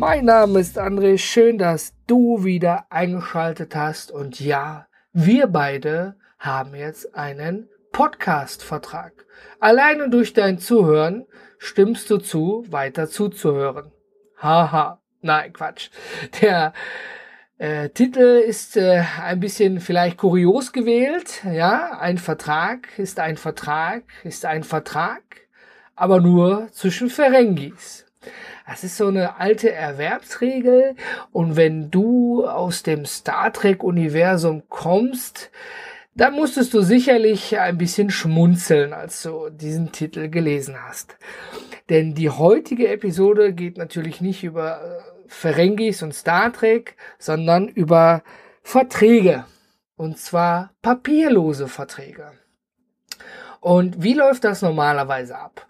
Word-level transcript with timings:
Mein 0.00 0.24
Name 0.24 0.60
ist 0.60 0.78
André, 0.78 1.18
schön, 1.18 1.58
dass 1.58 1.92
du 2.06 2.42
wieder 2.42 2.86
eingeschaltet 2.88 3.76
hast 3.76 4.10
und 4.10 4.40
ja, 4.40 4.86
wir 5.12 5.46
beide 5.46 6.16
haben 6.38 6.74
jetzt 6.74 7.14
einen 7.14 7.68
Podcast-Vertrag. 7.92 9.12
Alleine 9.58 10.08
durch 10.08 10.32
dein 10.32 10.56
Zuhören 10.56 11.26
stimmst 11.58 12.08
du 12.08 12.16
zu, 12.16 12.64
weiter 12.70 13.10
zuzuhören. 13.10 13.92
Haha, 14.38 15.02
nein, 15.20 15.52
Quatsch. 15.52 15.90
Der 16.40 16.72
äh, 17.58 17.90
Titel 17.90 18.42
ist 18.42 18.78
äh, 18.78 19.04
ein 19.22 19.38
bisschen 19.38 19.80
vielleicht 19.80 20.16
kurios 20.16 20.72
gewählt. 20.72 21.44
Ja, 21.44 21.98
ein 22.00 22.16
Vertrag 22.16 22.88
ist 22.98 23.20
ein 23.20 23.36
Vertrag 23.36 24.04
ist 24.24 24.46
ein 24.46 24.62
Vertrag, 24.64 25.22
aber 25.94 26.20
nur 26.20 26.68
zwischen 26.72 27.10
Ferengis. 27.10 28.06
Das 28.66 28.84
ist 28.84 28.96
so 28.96 29.08
eine 29.08 29.38
alte 29.38 29.72
Erwerbsregel. 29.72 30.94
Und 31.32 31.56
wenn 31.56 31.90
du 31.90 32.46
aus 32.46 32.82
dem 32.82 33.04
Star 33.04 33.52
Trek-Universum 33.52 34.64
kommst, 34.68 35.50
dann 36.14 36.34
musstest 36.34 36.74
du 36.74 36.82
sicherlich 36.82 37.58
ein 37.58 37.78
bisschen 37.78 38.10
schmunzeln, 38.10 38.92
als 38.92 39.22
du 39.22 39.48
diesen 39.48 39.92
Titel 39.92 40.28
gelesen 40.28 40.76
hast. 40.86 41.16
Denn 41.88 42.14
die 42.14 42.30
heutige 42.30 42.88
Episode 42.88 43.52
geht 43.52 43.76
natürlich 43.76 44.20
nicht 44.20 44.44
über 44.44 44.82
äh, 44.82 45.00
Ferengis 45.28 46.02
und 46.02 46.14
Star 46.14 46.52
Trek, 46.52 46.96
sondern 47.18 47.68
über 47.68 48.22
Verträge. 48.62 49.44
Und 49.96 50.18
zwar 50.18 50.70
papierlose 50.82 51.68
Verträge. 51.68 52.32
Und 53.60 54.02
wie 54.02 54.14
läuft 54.14 54.44
das 54.44 54.62
normalerweise 54.62 55.36
ab? 55.36 55.66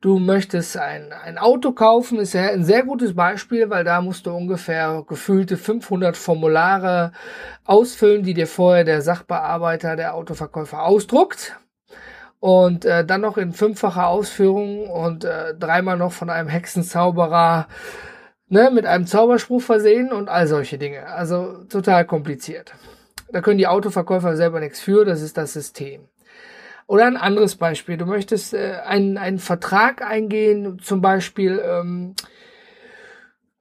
Du 0.00 0.18
möchtest 0.18 0.78
ein, 0.78 1.12
ein 1.12 1.36
Auto 1.36 1.72
kaufen, 1.72 2.18
ist 2.20 2.32
ja 2.32 2.48
ein 2.48 2.64
sehr 2.64 2.84
gutes 2.84 3.14
Beispiel, 3.14 3.68
weil 3.68 3.84
da 3.84 4.00
musst 4.00 4.24
du 4.24 4.34
ungefähr 4.34 5.04
gefühlte 5.06 5.58
500 5.58 6.16
Formulare 6.16 7.12
ausfüllen, 7.64 8.22
die 8.22 8.32
dir 8.32 8.46
vorher 8.46 8.84
der 8.84 9.02
Sachbearbeiter, 9.02 9.96
der 9.96 10.14
Autoverkäufer 10.14 10.84
ausdruckt. 10.84 11.54
Und 12.38 12.86
äh, 12.86 13.04
dann 13.04 13.20
noch 13.20 13.36
in 13.36 13.52
fünffacher 13.52 14.06
Ausführung 14.06 14.88
und 14.88 15.26
äh, 15.26 15.54
dreimal 15.54 15.98
noch 15.98 16.12
von 16.12 16.30
einem 16.30 16.48
Hexenzauberer 16.48 17.68
ne, 18.48 18.70
mit 18.70 18.86
einem 18.86 19.06
Zauberspruch 19.06 19.60
versehen 19.60 20.12
und 20.12 20.30
all 20.30 20.46
solche 20.46 20.78
Dinge. 20.78 21.08
Also 21.08 21.64
total 21.68 22.06
kompliziert. 22.06 22.72
Da 23.30 23.42
können 23.42 23.58
die 23.58 23.66
Autoverkäufer 23.66 24.34
selber 24.34 24.60
nichts 24.60 24.80
für, 24.80 25.04
das 25.04 25.20
ist 25.20 25.36
das 25.36 25.52
System. 25.52 26.08
Oder 26.90 27.06
ein 27.06 27.16
anderes 27.16 27.54
Beispiel. 27.54 27.96
Du 27.96 28.04
möchtest 28.04 28.52
äh, 28.52 28.78
einen, 28.84 29.16
einen 29.16 29.38
Vertrag 29.38 30.02
eingehen, 30.02 30.80
zum 30.82 31.00
Beispiel 31.00 31.62
ähm, 31.64 32.16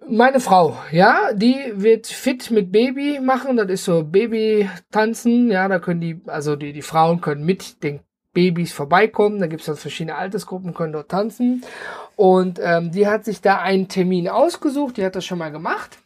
meine 0.10 0.40
Frau, 0.40 0.80
ja, 0.92 1.32
die 1.34 1.56
wird 1.76 2.08
fit 2.08 2.50
mit 2.50 2.72
Baby 2.72 3.20
machen. 3.20 3.56
Das 3.56 3.70
ist 3.70 3.86
so 3.86 4.04
Baby 4.04 4.68
tanzen. 4.90 5.52
Ja, 5.52 5.68
da 5.68 5.78
können 5.78 6.02
die, 6.02 6.20
also 6.26 6.56
die, 6.56 6.74
die 6.74 6.82
Frauen 6.82 7.22
können 7.22 7.46
mit 7.46 7.84
den 7.84 8.00
Babys 8.34 8.74
vorbeikommen. 8.74 9.40
Da 9.40 9.46
gibt 9.46 9.60
es 9.60 9.68
dann 9.68 9.76
verschiedene 9.76 10.16
Altersgruppen, 10.16 10.74
können 10.74 10.94
dort 10.94 11.12
tanzen. 11.12 11.64
Und 12.16 12.60
ähm, 12.60 12.90
die 12.90 13.06
hat 13.06 13.26
sich 13.26 13.42
da 13.42 13.60
einen 13.60 13.90
Termin 13.90 14.28
ausgesucht. 14.28 14.98
Die 14.98 15.06
hat 15.06 15.16
das 15.16 15.26
schon 15.26 15.38
mal 15.38 15.52
gemacht. 15.52 16.00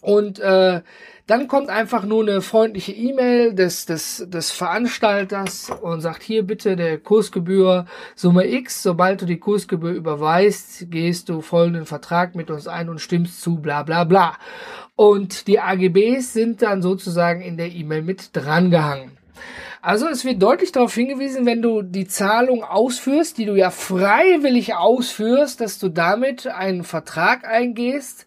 Und 0.00 0.40
äh, 0.40 0.82
dann 1.32 1.48
kommt 1.48 1.70
einfach 1.70 2.04
nur 2.04 2.22
eine 2.22 2.42
freundliche 2.42 2.92
E-Mail 2.92 3.54
des, 3.54 3.86
des, 3.86 4.26
des 4.28 4.50
Veranstalters 4.50 5.70
und 5.80 6.02
sagt 6.02 6.22
hier 6.22 6.42
bitte 6.42 6.76
der 6.76 6.98
Kursgebühr 6.98 7.86
Summe 8.14 8.46
X. 8.48 8.82
Sobald 8.82 9.22
du 9.22 9.24
die 9.24 9.38
Kursgebühr 9.38 9.92
überweist, 9.92 10.90
gehst 10.90 11.30
du 11.30 11.40
folgenden 11.40 11.86
Vertrag 11.86 12.34
mit 12.34 12.50
uns 12.50 12.68
ein 12.68 12.90
und 12.90 13.00
stimmst 13.00 13.40
zu, 13.40 13.56
bla 13.56 13.82
bla 13.82 14.04
bla. 14.04 14.36
Und 14.94 15.46
die 15.46 15.58
AGBs 15.58 16.34
sind 16.34 16.60
dann 16.60 16.82
sozusagen 16.82 17.40
in 17.40 17.56
der 17.56 17.72
E-Mail 17.72 18.02
mit 18.02 18.36
drangehangen. 18.36 19.12
Also 19.80 20.08
es 20.08 20.26
wird 20.26 20.42
deutlich 20.42 20.70
darauf 20.70 20.94
hingewiesen, 20.94 21.46
wenn 21.46 21.62
du 21.62 21.80
die 21.80 22.06
Zahlung 22.06 22.62
ausführst, 22.62 23.38
die 23.38 23.46
du 23.46 23.54
ja 23.54 23.70
freiwillig 23.70 24.74
ausführst, 24.74 25.62
dass 25.62 25.78
du 25.78 25.88
damit 25.88 26.46
einen 26.46 26.84
Vertrag 26.84 27.48
eingehst 27.48 28.26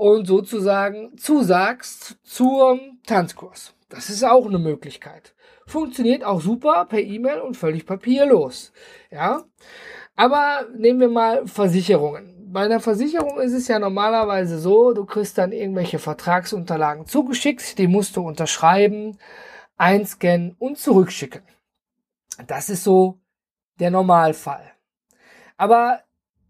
und 0.00 0.24
sozusagen 0.24 1.14
zusagst 1.18 2.16
zum 2.22 3.00
Tanzkurs. 3.06 3.74
Das 3.90 4.08
ist 4.08 4.24
auch 4.24 4.46
eine 4.46 4.58
Möglichkeit. 4.58 5.34
Funktioniert 5.66 6.24
auch 6.24 6.40
super 6.40 6.86
per 6.86 7.00
E-Mail 7.00 7.40
und 7.40 7.54
völlig 7.54 7.84
papierlos. 7.84 8.72
Ja. 9.10 9.44
Aber 10.16 10.64
nehmen 10.74 11.00
wir 11.00 11.10
mal 11.10 11.46
Versicherungen. 11.46 12.50
Bei 12.50 12.62
einer 12.62 12.80
Versicherung 12.80 13.40
ist 13.40 13.52
es 13.52 13.68
ja 13.68 13.78
normalerweise 13.78 14.58
so, 14.58 14.94
du 14.94 15.04
kriegst 15.04 15.36
dann 15.36 15.52
irgendwelche 15.52 15.98
Vertragsunterlagen 15.98 17.04
zugeschickt, 17.04 17.76
die 17.76 17.86
musst 17.86 18.16
du 18.16 18.26
unterschreiben, 18.26 19.18
einscannen 19.76 20.56
und 20.58 20.78
zurückschicken. 20.78 21.42
Das 22.46 22.70
ist 22.70 22.84
so 22.84 23.20
der 23.78 23.90
Normalfall. 23.90 24.72
Aber 25.58 26.00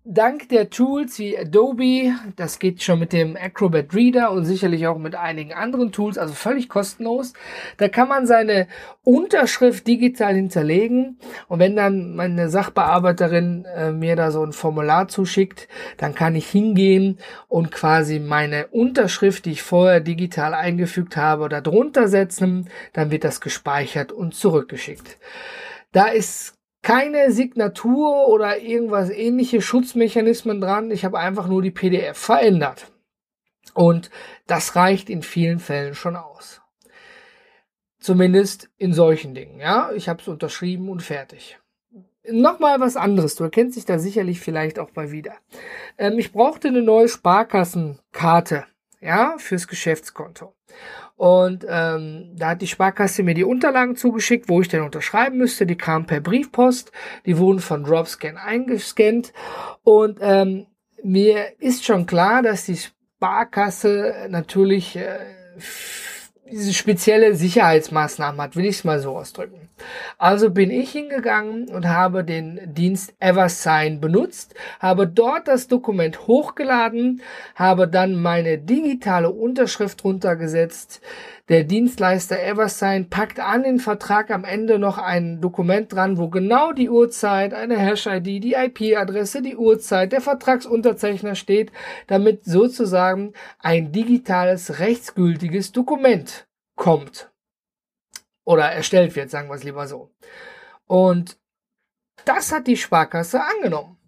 dank 0.04 0.48
der 0.48 0.70
Tools 0.70 1.18
wie 1.18 1.38
Adobe, 1.38 2.14
das 2.36 2.58
geht 2.58 2.82
schon 2.82 2.98
mit 2.98 3.12
dem 3.12 3.36
Acrobat 3.36 3.94
Reader 3.94 4.30
und 4.30 4.44
sicherlich 4.44 4.86
auch 4.86 4.98
mit 4.98 5.14
einigen 5.14 5.52
anderen 5.52 5.92
Tools, 5.92 6.16
also 6.16 6.32
völlig 6.32 6.68
kostenlos. 6.68 7.34
Da 7.76 7.88
kann 7.88 8.08
man 8.08 8.26
seine 8.26 8.66
Unterschrift 9.02 9.86
digital 9.86 10.34
hinterlegen 10.34 11.18
und 11.48 11.58
wenn 11.58 11.76
dann 11.76 12.14
meine 12.16 12.48
Sachbearbeiterin 12.48 13.66
äh, 13.66 13.92
mir 13.92 14.16
da 14.16 14.30
so 14.30 14.42
ein 14.42 14.52
Formular 14.52 15.08
zuschickt, 15.08 15.68
dann 15.98 16.14
kann 16.14 16.34
ich 16.34 16.48
hingehen 16.48 17.18
und 17.48 17.70
quasi 17.70 18.18
meine 18.20 18.68
Unterschrift, 18.68 19.44
die 19.44 19.52
ich 19.52 19.62
vorher 19.62 20.00
digital 20.00 20.54
eingefügt 20.54 21.16
habe, 21.16 21.48
da 21.48 21.60
drunter 21.60 22.08
setzen, 22.08 22.70
dann 22.94 23.10
wird 23.10 23.24
das 23.24 23.40
gespeichert 23.40 24.12
und 24.12 24.34
zurückgeschickt. 24.34 25.18
Da 25.92 26.06
ist 26.06 26.59
keine 26.82 27.30
Signatur 27.30 28.28
oder 28.28 28.58
irgendwas 28.58 29.10
ähnliche 29.10 29.60
Schutzmechanismen 29.60 30.60
dran. 30.60 30.90
Ich 30.90 31.04
habe 31.04 31.18
einfach 31.18 31.46
nur 31.46 31.62
die 31.62 31.70
PDF 31.70 32.16
verändert. 32.16 32.90
Und 33.74 34.10
das 34.46 34.76
reicht 34.76 35.10
in 35.10 35.22
vielen 35.22 35.58
Fällen 35.58 35.94
schon 35.94 36.16
aus. 36.16 36.60
Zumindest 37.98 38.70
in 38.78 38.94
solchen 38.94 39.34
Dingen. 39.34 39.60
Ja, 39.60 39.92
ich 39.92 40.08
habe 40.08 40.22
es 40.22 40.28
unterschrieben 40.28 40.88
und 40.88 41.02
fertig. 41.02 41.58
Nochmal 42.28 42.80
was 42.80 42.96
anderes. 42.96 43.34
Du 43.34 43.44
erkennst 43.44 43.76
dich 43.76 43.84
da 43.84 43.98
sicherlich 43.98 44.40
vielleicht 44.40 44.78
auch 44.78 44.94
mal 44.94 45.10
wieder. 45.10 45.34
Ähm, 45.98 46.18
ich 46.18 46.32
brauchte 46.32 46.68
eine 46.68 46.82
neue 46.82 47.08
Sparkassenkarte. 47.08 48.66
Ja, 49.00 49.36
fürs 49.38 49.66
Geschäftskonto. 49.66 50.54
Und 51.20 51.66
ähm, 51.68 52.30
da 52.34 52.48
hat 52.48 52.62
die 52.62 52.66
Sparkasse 52.66 53.22
mir 53.22 53.34
die 53.34 53.44
Unterlagen 53.44 53.94
zugeschickt, 53.94 54.48
wo 54.48 54.62
ich 54.62 54.68
denn 54.68 54.80
unterschreiben 54.80 55.36
müsste. 55.36 55.66
Die 55.66 55.76
kamen 55.76 56.06
per 56.06 56.22
Briefpost, 56.22 56.92
die 57.26 57.36
wurden 57.36 57.60
von 57.60 57.84
Dropscan 57.84 58.38
eingescannt. 58.38 59.34
Und 59.82 60.16
ähm, 60.22 60.64
mir 61.04 61.60
ist 61.60 61.84
schon 61.84 62.06
klar, 62.06 62.40
dass 62.40 62.64
die 62.64 62.78
Sparkasse 62.78 64.28
natürlich 64.30 64.96
äh, 64.96 65.18
spezielle 66.72 67.34
Sicherheitsmaßnahmen 67.34 68.40
hat, 68.40 68.56
will 68.56 68.64
ich 68.64 68.76
es 68.76 68.84
mal 68.84 69.00
so 69.00 69.16
ausdrücken. 69.16 69.68
Also 70.18 70.50
bin 70.50 70.70
ich 70.70 70.90
hingegangen 70.90 71.68
und 71.68 71.88
habe 71.88 72.24
den 72.24 72.60
Dienst 72.74 73.14
EverSign 73.18 74.00
benutzt, 74.00 74.54
habe 74.78 75.06
dort 75.06 75.48
das 75.48 75.68
Dokument 75.68 76.26
hochgeladen, 76.26 77.22
habe 77.54 77.88
dann 77.88 78.20
meine 78.20 78.58
digitale 78.58 79.30
Unterschrift 79.30 80.04
runtergesetzt. 80.04 81.00
Der 81.50 81.64
Dienstleister 81.64 82.40
EverSign 82.40 83.10
packt 83.10 83.40
an 83.40 83.64
den 83.64 83.80
Vertrag 83.80 84.30
am 84.30 84.44
Ende 84.44 84.78
noch 84.78 84.98
ein 84.98 85.40
Dokument 85.40 85.92
dran, 85.92 86.16
wo 86.16 86.28
genau 86.28 86.70
die 86.70 86.88
Uhrzeit, 86.88 87.54
eine 87.54 87.76
Hash-ID, 87.76 88.24
die 88.24 88.54
IP-Adresse, 88.54 89.42
die 89.42 89.56
Uhrzeit, 89.56 90.12
der 90.12 90.20
Vertragsunterzeichner 90.20 91.34
steht, 91.34 91.72
damit 92.06 92.44
sozusagen 92.44 93.32
ein 93.58 93.90
digitales, 93.90 94.78
rechtsgültiges 94.78 95.72
Dokument 95.72 96.46
kommt 96.76 97.32
oder 98.44 98.66
erstellt 98.70 99.16
wird, 99.16 99.30
sagen 99.30 99.48
wir 99.48 99.56
es 99.56 99.64
lieber 99.64 99.88
so. 99.88 100.14
Und 100.86 101.36
das 102.26 102.52
hat 102.52 102.68
die 102.68 102.76
Sparkasse 102.76 103.42
angenommen. 103.42 103.99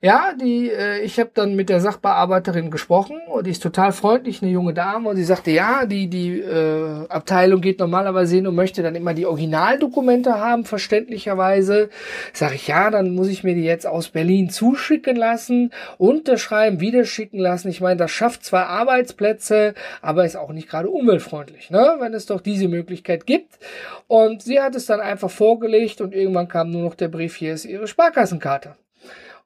Ja, 0.00 0.32
die, 0.40 0.70
äh, 0.70 1.00
ich 1.00 1.18
habe 1.18 1.30
dann 1.34 1.56
mit 1.56 1.68
der 1.68 1.80
Sachbearbeiterin 1.80 2.70
gesprochen 2.70 3.20
und 3.26 3.48
die 3.48 3.50
ist 3.50 3.64
total 3.64 3.90
freundlich, 3.90 4.40
eine 4.42 4.52
junge 4.52 4.72
Dame 4.72 5.08
und 5.08 5.16
sie 5.16 5.24
sagte, 5.24 5.50
ja, 5.50 5.86
die 5.86 6.06
die 6.08 6.38
äh, 6.38 7.08
Abteilung 7.08 7.60
geht 7.60 7.80
normalerweise 7.80 8.36
hin 8.36 8.46
und 8.46 8.54
möchte 8.54 8.84
dann 8.84 8.94
immer 8.94 9.12
die 9.12 9.26
Originaldokumente 9.26 10.38
haben, 10.38 10.64
verständlicherweise. 10.64 11.90
Sag 12.32 12.54
ich, 12.54 12.68
ja, 12.68 12.90
dann 12.90 13.16
muss 13.16 13.26
ich 13.26 13.42
mir 13.42 13.56
die 13.56 13.64
jetzt 13.64 13.88
aus 13.88 14.10
Berlin 14.10 14.50
zuschicken 14.50 15.16
lassen, 15.16 15.72
unterschreiben, 15.98 16.78
wieder 16.78 17.04
schicken 17.04 17.40
lassen. 17.40 17.68
Ich 17.68 17.80
meine, 17.80 17.96
das 17.96 18.12
schafft 18.12 18.44
zwar 18.44 18.66
Arbeitsplätze, 18.68 19.74
aber 20.00 20.24
ist 20.24 20.36
auch 20.36 20.52
nicht 20.52 20.68
gerade 20.68 20.90
umweltfreundlich, 20.90 21.70
ne? 21.70 21.96
Wenn 21.98 22.14
es 22.14 22.26
doch 22.26 22.40
diese 22.40 22.68
Möglichkeit 22.68 23.26
gibt. 23.26 23.58
Und 24.06 24.42
sie 24.42 24.60
hat 24.60 24.76
es 24.76 24.86
dann 24.86 25.00
einfach 25.00 25.30
vorgelegt 25.30 26.00
und 26.00 26.14
irgendwann 26.14 26.46
kam 26.46 26.70
nur 26.70 26.82
noch 26.82 26.94
der 26.94 27.08
Brief, 27.08 27.34
hier 27.34 27.54
ist 27.54 27.64
ihre 27.64 27.88
Sparkassenkarte. 27.88 28.76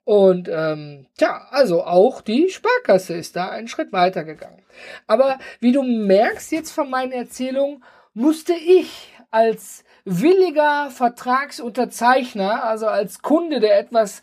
Und 0.04 0.48
ähm, 0.48 1.06
tja, 1.16 1.46
also 1.50 1.84
auch 1.84 2.22
die 2.22 2.48
Sparkasse 2.48 3.14
ist 3.14 3.36
da 3.36 3.50
einen 3.50 3.68
Schritt 3.68 3.92
weiter 3.92 4.24
gegangen. 4.24 4.62
Aber 5.06 5.38
wie 5.60 5.72
du 5.72 5.82
merkst 5.82 6.50
jetzt 6.52 6.72
von 6.72 6.90
meinen 6.90 7.12
Erzählungen, 7.12 7.84
musste 8.14 8.52
ich 8.52 9.14
als 9.30 9.84
williger 10.04 10.90
Vertragsunterzeichner, 10.90 12.64
also 12.64 12.86
als 12.86 13.22
Kunde, 13.22 13.60
der 13.60 13.78
etwas 13.78 14.22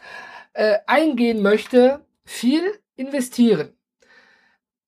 äh, 0.53 0.79
eingehen 0.85 1.41
möchte, 1.41 2.01
viel 2.25 2.61
investieren. 2.95 3.73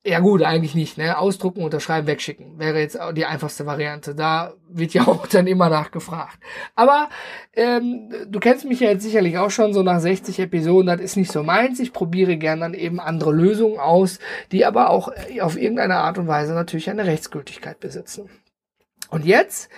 Ja 0.03 0.19
gut, 0.19 0.42
eigentlich 0.42 0.74
nicht. 0.74 0.98
Ne? 0.98 1.15
Ausdrucken, 1.15 1.63
unterschreiben, 1.63 2.07
wegschicken 2.07 2.57
wäre 2.57 2.80
jetzt 2.80 2.98
die 3.15 3.25
einfachste 3.25 3.68
Variante. 3.68 4.15
Da 4.15 4.53
wird 4.68 4.95
ja 4.95 5.03
auch 5.07 5.27
dann 5.27 5.45
immer 5.45 5.69
nachgefragt. 5.69 6.39
Aber 6.75 7.09
ähm, 7.53 8.09
du 8.27 8.39
kennst 8.39 8.65
mich 8.65 8.80
ja 8.80 8.89
jetzt 8.89 9.03
sicherlich 9.03 9.38
auch 9.38 9.51
schon 9.51 9.74
so 9.74 9.83
nach 9.83 10.00
60 10.00 10.39
Episoden. 10.39 10.88
Das 10.88 11.01
ist 11.01 11.18
nicht 11.18 11.31
so 11.31 11.44
meins. 11.44 11.80
Ich 11.80 11.94
probiere 11.94 12.38
gern 12.38 12.62
dann 12.62 12.74
eben 12.74 13.00
andere 13.00 13.31
Lösungen 13.31 13.80
aus, 13.80 14.18
die 14.51 14.65
aber 14.65 14.89
auch 14.89 15.12
äh, 15.30 15.42
auf 15.42 15.56
irgendeine 15.56 15.98
Art 15.98 16.18
und 16.18 16.27
Weise 16.27 16.53
natürlich 16.53 16.89
eine 16.89 17.06
Rechtsgültigkeit 17.06 17.80
besitzen. 17.80 18.27
Und 19.12 19.25
jetzt 19.25 19.69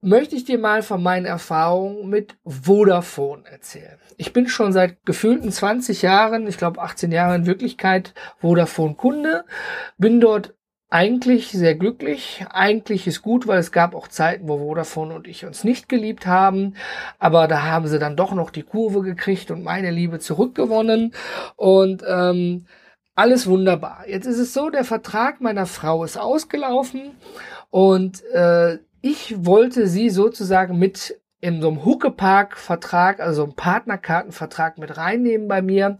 möchte 0.00 0.34
ich 0.34 0.44
dir 0.44 0.58
mal 0.58 0.82
von 0.82 1.02
meinen 1.02 1.26
Erfahrungen 1.26 2.08
mit 2.08 2.36
Vodafone 2.44 3.44
erzählen. 3.50 3.98
Ich 4.16 4.32
bin 4.32 4.48
schon 4.48 4.72
seit 4.72 5.04
gefühlten 5.04 5.52
20 5.52 6.02
Jahren, 6.02 6.46
ich 6.46 6.58
glaube 6.58 6.80
18 6.80 7.12
Jahren 7.12 7.42
in 7.42 7.46
Wirklichkeit 7.46 8.14
Vodafone-Kunde, 8.38 9.44
bin 9.98 10.20
dort 10.20 10.54
eigentlich 10.90 11.52
sehr 11.52 11.76
glücklich. 11.76 12.44
Eigentlich 12.50 13.06
ist 13.06 13.22
gut, 13.22 13.46
weil 13.46 13.60
es 13.60 13.70
gab 13.70 13.94
auch 13.94 14.08
Zeiten, 14.08 14.48
wo 14.48 14.58
Vodafone 14.58 15.14
und 15.14 15.28
ich 15.28 15.46
uns 15.46 15.62
nicht 15.62 15.88
geliebt 15.88 16.26
haben. 16.26 16.74
Aber 17.18 17.46
da 17.46 17.62
haben 17.62 17.86
sie 17.86 18.00
dann 18.00 18.16
doch 18.16 18.32
noch 18.32 18.50
die 18.50 18.64
Kurve 18.64 19.02
gekriegt 19.02 19.52
und 19.52 19.62
meine 19.62 19.92
Liebe 19.92 20.18
zurückgewonnen. 20.18 21.14
Und 21.56 22.02
ähm, 22.08 22.66
alles 23.14 23.46
wunderbar. 23.46 24.04
Jetzt 24.08 24.26
ist 24.26 24.38
es 24.38 24.52
so, 24.52 24.70
der 24.70 24.84
Vertrag 24.84 25.40
meiner 25.40 25.66
Frau 25.66 26.02
ist 26.04 26.18
ausgelaufen 26.18 27.12
und 27.70 28.24
äh, 28.32 28.78
ich 29.02 29.44
wollte 29.44 29.86
sie 29.86 30.10
sozusagen 30.10 30.78
mit 30.78 31.20
in 31.40 31.62
so 31.62 31.68
einem 31.68 31.84
Huckepark-Vertrag, 31.84 33.20
also 33.20 33.44
einem 33.44 33.54
Partnerkartenvertrag 33.54 34.78
mit 34.78 34.96
reinnehmen 34.96 35.48
bei 35.48 35.62
mir. 35.62 35.96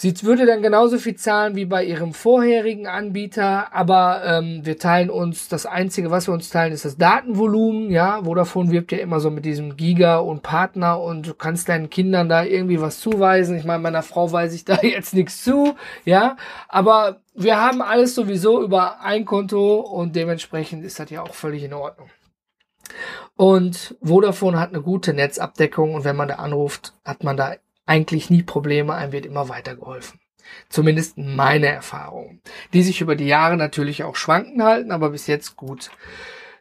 Sie 0.00 0.14
würde 0.22 0.46
dann 0.46 0.62
genauso 0.62 0.96
viel 0.98 1.16
zahlen 1.16 1.56
wie 1.56 1.64
bei 1.64 1.84
ihrem 1.84 2.14
vorherigen 2.14 2.86
Anbieter, 2.86 3.74
aber 3.74 4.22
ähm, 4.24 4.60
wir 4.62 4.78
teilen 4.78 5.10
uns, 5.10 5.48
das 5.48 5.66
Einzige, 5.66 6.12
was 6.12 6.28
wir 6.28 6.34
uns 6.34 6.50
teilen, 6.50 6.72
ist 6.72 6.84
das 6.84 6.98
Datenvolumen. 6.98 7.90
Ja, 7.90 8.22
Vodafone 8.22 8.70
wirbt 8.70 8.92
ja 8.92 8.98
immer 8.98 9.18
so 9.18 9.28
mit 9.28 9.44
diesem 9.44 9.76
Giga 9.76 10.18
und 10.18 10.44
Partner 10.44 11.00
und 11.00 11.26
du 11.26 11.34
kannst 11.34 11.68
deinen 11.68 11.90
Kindern 11.90 12.28
da 12.28 12.44
irgendwie 12.44 12.80
was 12.80 13.00
zuweisen. 13.00 13.56
Ich 13.56 13.64
meine, 13.64 13.82
meiner 13.82 14.04
Frau 14.04 14.30
weise 14.30 14.54
ich 14.54 14.64
da 14.64 14.76
jetzt 14.82 15.14
nichts 15.14 15.42
zu, 15.42 15.74
ja, 16.04 16.36
aber 16.68 17.20
wir 17.38 17.56
haben 17.56 17.82
alles 17.82 18.14
sowieso 18.14 18.62
über 18.62 19.00
ein 19.00 19.24
Konto 19.24 19.80
und 19.80 20.16
dementsprechend 20.16 20.84
ist 20.84 20.98
das 20.98 21.10
ja 21.10 21.22
auch 21.22 21.34
völlig 21.34 21.62
in 21.62 21.72
Ordnung. 21.72 22.10
Und 23.36 23.96
Vodafone 24.02 24.58
hat 24.58 24.70
eine 24.70 24.82
gute 24.82 25.14
Netzabdeckung 25.14 25.94
und 25.94 26.04
wenn 26.04 26.16
man 26.16 26.28
da 26.28 26.36
anruft, 26.36 26.94
hat 27.04 27.22
man 27.22 27.36
da 27.36 27.54
eigentlich 27.86 28.28
nie 28.28 28.42
Probleme, 28.42 28.94
einem 28.94 29.12
wird 29.12 29.26
immer 29.26 29.48
weitergeholfen. 29.48 30.20
Zumindest 30.68 31.16
meine 31.16 31.66
Erfahrungen, 31.66 32.40
die 32.72 32.82
sich 32.82 33.00
über 33.00 33.14
die 33.14 33.26
Jahre 33.26 33.56
natürlich 33.56 34.02
auch 34.02 34.16
schwanken 34.16 34.62
halten, 34.62 34.90
aber 34.90 35.10
bis 35.10 35.26
jetzt 35.26 35.56
gut. 35.56 35.90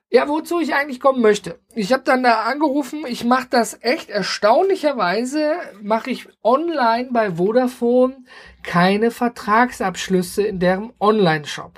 Ja, 0.09 0.29
wozu 0.29 0.61
ich 0.61 0.73
eigentlich 0.73 1.01
kommen 1.01 1.21
möchte. 1.21 1.59
Ich 1.75 1.91
habe 1.91 2.03
dann 2.03 2.23
da 2.23 2.43
angerufen, 2.43 3.03
ich 3.07 3.25
mache 3.25 3.47
das 3.49 3.77
echt 3.81 4.09
erstaunlicherweise, 4.09 5.55
mache 5.81 6.11
ich 6.11 6.29
online 6.43 7.09
bei 7.11 7.31
Vodafone 7.31 8.15
keine 8.63 9.11
Vertragsabschlüsse 9.11 10.43
in 10.43 10.59
deren 10.59 10.93
Online-Shop. 11.01 11.73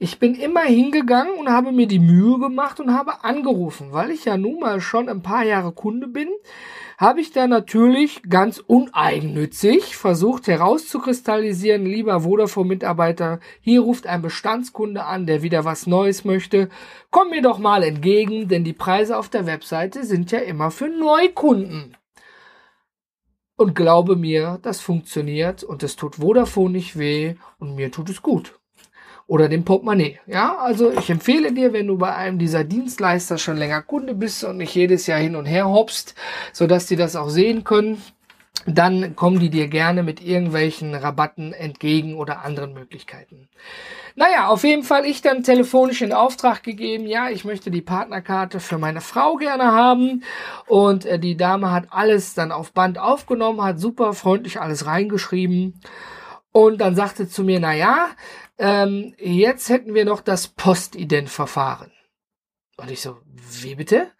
Ich 0.00 0.18
bin 0.18 0.34
immer 0.34 0.62
hingegangen 0.62 1.34
und 1.34 1.50
habe 1.50 1.70
mir 1.70 1.86
die 1.86 2.00
Mühe 2.00 2.40
gemacht 2.40 2.80
und 2.80 2.92
habe 2.92 3.22
angerufen, 3.22 3.92
weil 3.92 4.10
ich 4.10 4.24
ja 4.24 4.36
nun 4.36 4.58
mal 4.58 4.80
schon 4.80 5.08
ein 5.08 5.22
paar 5.22 5.44
Jahre 5.44 5.70
Kunde 5.70 6.08
bin, 6.08 6.30
habe 7.02 7.20
ich 7.20 7.32
da 7.32 7.48
natürlich 7.48 8.22
ganz 8.28 8.58
uneigennützig 8.58 9.96
versucht 9.96 10.46
herauszukristallisieren, 10.46 11.84
lieber 11.84 12.20
Vodafone-Mitarbeiter, 12.20 13.40
hier 13.60 13.80
ruft 13.80 14.06
ein 14.06 14.22
Bestandskunde 14.22 15.04
an, 15.04 15.26
der 15.26 15.42
wieder 15.42 15.64
was 15.64 15.88
Neues 15.88 16.24
möchte. 16.24 16.68
Komm 17.10 17.30
mir 17.30 17.42
doch 17.42 17.58
mal 17.58 17.82
entgegen, 17.82 18.46
denn 18.46 18.62
die 18.62 18.72
Preise 18.72 19.18
auf 19.18 19.28
der 19.28 19.46
Webseite 19.46 20.04
sind 20.04 20.30
ja 20.30 20.38
immer 20.38 20.70
für 20.70 20.86
Neukunden. 20.86 21.96
Und 23.56 23.74
glaube 23.74 24.14
mir, 24.14 24.60
das 24.62 24.80
funktioniert 24.80 25.64
und 25.64 25.82
es 25.82 25.96
tut 25.96 26.16
Vodafone 26.20 26.70
nicht 26.70 26.96
weh 26.96 27.34
und 27.58 27.74
mir 27.74 27.90
tut 27.90 28.10
es 28.10 28.22
gut 28.22 28.61
oder 29.32 29.48
dem 29.48 29.64
Portemonnaie. 29.64 30.20
Ja, 30.26 30.58
also 30.58 30.92
ich 30.92 31.08
empfehle 31.08 31.54
dir, 31.54 31.72
wenn 31.72 31.86
du 31.86 31.96
bei 31.96 32.14
einem 32.14 32.38
dieser 32.38 32.64
Dienstleister 32.64 33.38
schon 33.38 33.56
länger 33.56 33.80
Kunde 33.80 34.14
bist 34.14 34.44
und 34.44 34.58
nicht 34.58 34.74
jedes 34.74 35.06
Jahr 35.06 35.20
hin 35.20 35.36
und 35.36 35.46
her 35.46 35.70
hoppst, 35.70 36.14
sodass 36.52 36.84
die 36.84 36.96
das 36.96 37.16
auch 37.16 37.30
sehen 37.30 37.64
können, 37.64 38.02
dann 38.66 39.16
kommen 39.16 39.40
die 39.40 39.48
dir 39.48 39.68
gerne 39.68 40.02
mit 40.02 40.22
irgendwelchen 40.22 40.94
Rabatten 40.94 41.54
entgegen 41.54 42.14
oder 42.16 42.44
anderen 42.44 42.74
Möglichkeiten. 42.74 43.48
Naja, 44.16 44.48
auf 44.48 44.64
jeden 44.64 44.82
Fall 44.82 45.06
ich 45.06 45.22
dann 45.22 45.42
telefonisch 45.42 46.02
in 46.02 46.12
Auftrag 46.12 46.62
gegeben, 46.62 47.06
ja, 47.06 47.30
ich 47.30 47.46
möchte 47.46 47.70
die 47.70 47.80
Partnerkarte 47.80 48.60
für 48.60 48.76
meine 48.76 49.00
Frau 49.00 49.36
gerne 49.36 49.72
haben. 49.72 50.24
Und 50.66 51.06
äh, 51.06 51.18
die 51.18 51.38
Dame 51.38 51.70
hat 51.70 51.86
alles 51.88 52.34
dann 52.34 52.52
auf 52.52 52.74
Band 52.74 52.98
aufgenommen, 52.98 53.62
hat 53.62 53.80
super 53.80 54.12
freundlich 54.12 54.60
alles 54.60 54.84
reingeschrieben. 54.84 55.80
Und 56.52 56.82
dann 56.82 56.94
sagte 56.94 57.26
zu 57.26 57.44
mir, 57.44 57.60
na 57.60 57.72
ja, 57.72 58.08
ähm, 58.62 59.12
jetzt 59.18 59.68
hätten 59.70 59.92
wir 59.92 60.04
noch 60.04 60.20
das 60.20 60.46
Postident-Verfahren. 60.46 61.90
Und 62.76 62.90
ich 62.92 63.00
so, 63.00 63.18
wie 63.26 63.74
bitte? 63.74 64.12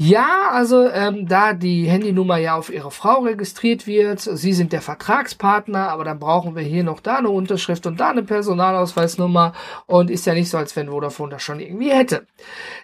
Ja, 0.00 0.50
also 0.52 0.88
ähm, 0.88 1.26
da 1.26 1.52
die 1.54 1.86
Handynummer 1.88 2.36
ja 2.36 2.54
auf 2.54 2.70
Ihre 2.70 2.92
Frau 2.92 3.22
registriert 3.22 3.88
wird, 3.88 4.20
Sie 4.20 4.52
sind 4.52 4.72
der 4.72 4.80
Vertragspartner, 4.80 5.88
aber 5.88 6.04
dann 6.04 6.20
brauchen 6.20 6.54
wir 6.54 6.62
hier 6.62 6.84
noch 6.84 7.00
da 7.00 7.16
eine 7.16 7.30
Unterschrift 7.30 7.84
und 7.84 7.98
da 7.98 8.10
eine 8.10 8.22
Personalausweisnummer 8.22 9.54
und 9.86 10.08
ist 10.08 10.24
ja 10.24 10.34
nicht 10.34 10.50
so, 10.50 10.56
als 10.56 10.76
wenn 10.76 10.88
Vodafone 10.88 11.32
das 11.32 11.42
schon 11.42 11.58
irgendwie 11.58 11.90
hätte. 11.90 12.28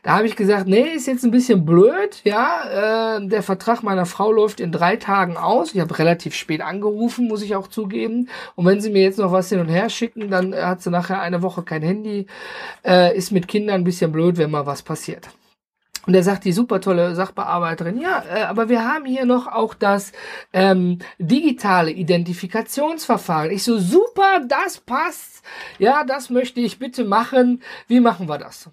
Da 0.02 0.16
habe 0.16 0.26
ich 0.26 0.34
gesagt, 0.34 0.66
nee, 0.66 0.88
ist 0.88 1.06
jetzt 1.06 1.22
ein 1.22 1.30
bisschen 1.30 1.64
blöd, 1.64 2.20
ja, 2.24 3.18
äh, 3.18 3.28
der 3.28 3.44
Vertrag 3.44 3.84
meiner 3.84 4.06
Frau 4.06 4.32
läuft 4.32 4.58
in 4.58 4.72
drei 4.72 4.96
Tagen 4.96 5.36
aus. 5.36 5.72
Ich 5.72 5.80
habe 5.80 5.96
relativ 5.96 6.34
spät 6.34 6.62
angerufen, 6.62 7.28
muss 7.28 7.42
ich 7.42 7.54
auch 7.54 7.68
zugeben. 7.68 8.28
Und 8.56 8.66
wenn 8.66 8.80
Sie 8.80 8.90
mir 8.90 9.02
jetzt 9.02 9.20
noch 9.20 9.30
was 9.30 9.50
hin 9.50 9.60
und 9.60 9.68
her 9.68 9.88
schicken, 9.88 10.30
dann 10.30 10.52
hat 10.52 10.82
sie 10.82 10.90
nachher 10.90 11.20
eine 11.20 11.42
Woche 11.42 11.62
kein 11.62 11.82
Handy. 11.82 12.26
Äh, 12.84 13.16
ist 13.16 13.30
mit 13.30 13.46
Kindern 13.46 13.82
ein 13.82 13.84
bisschen 13.84 14.10
blöd, 14.10 14.36
wenn 14.36 14.50
mal 14.50 14.66
was 14.66 14.82
passiert. 14.82 15.28
Und 16.06 16.14
er 16.14 16.22
sagt 16.22 16.44
die 16.44 16.52
super 16.52 16.80
tolle 16.80 17.14
Sachbearbeiterin, 17.14 18.00
ja, 18.00 18.22
äh, 18.28 18.42
aber 18.42 18.68
wir 18.68 18.84
haben 18.86 19.04
hier 19.04 19.24
noch 19.24 19.46
auch 19.46 19.74
das 19.74 20.12
ähm, 20.52 20.98
digitale 21.18 21.90
Identifikationsverfahren. 21.90 23.50
Ich 23.50 23.62
so, 23.62 23.78
super, 23.78 24.40
das 24.46 24.78
passt. 24.78 25.42
Ja, 25.78 26.04
das 26.04 26.30
möchte 26.30 26.60
ich 26.60 26.78
bitte 26.78 27.04
machen. 27.04 27.62
Wie 27.88 28.00
machen 28.00 28.28
wir 28.28 28.38
das? 28.38 28.70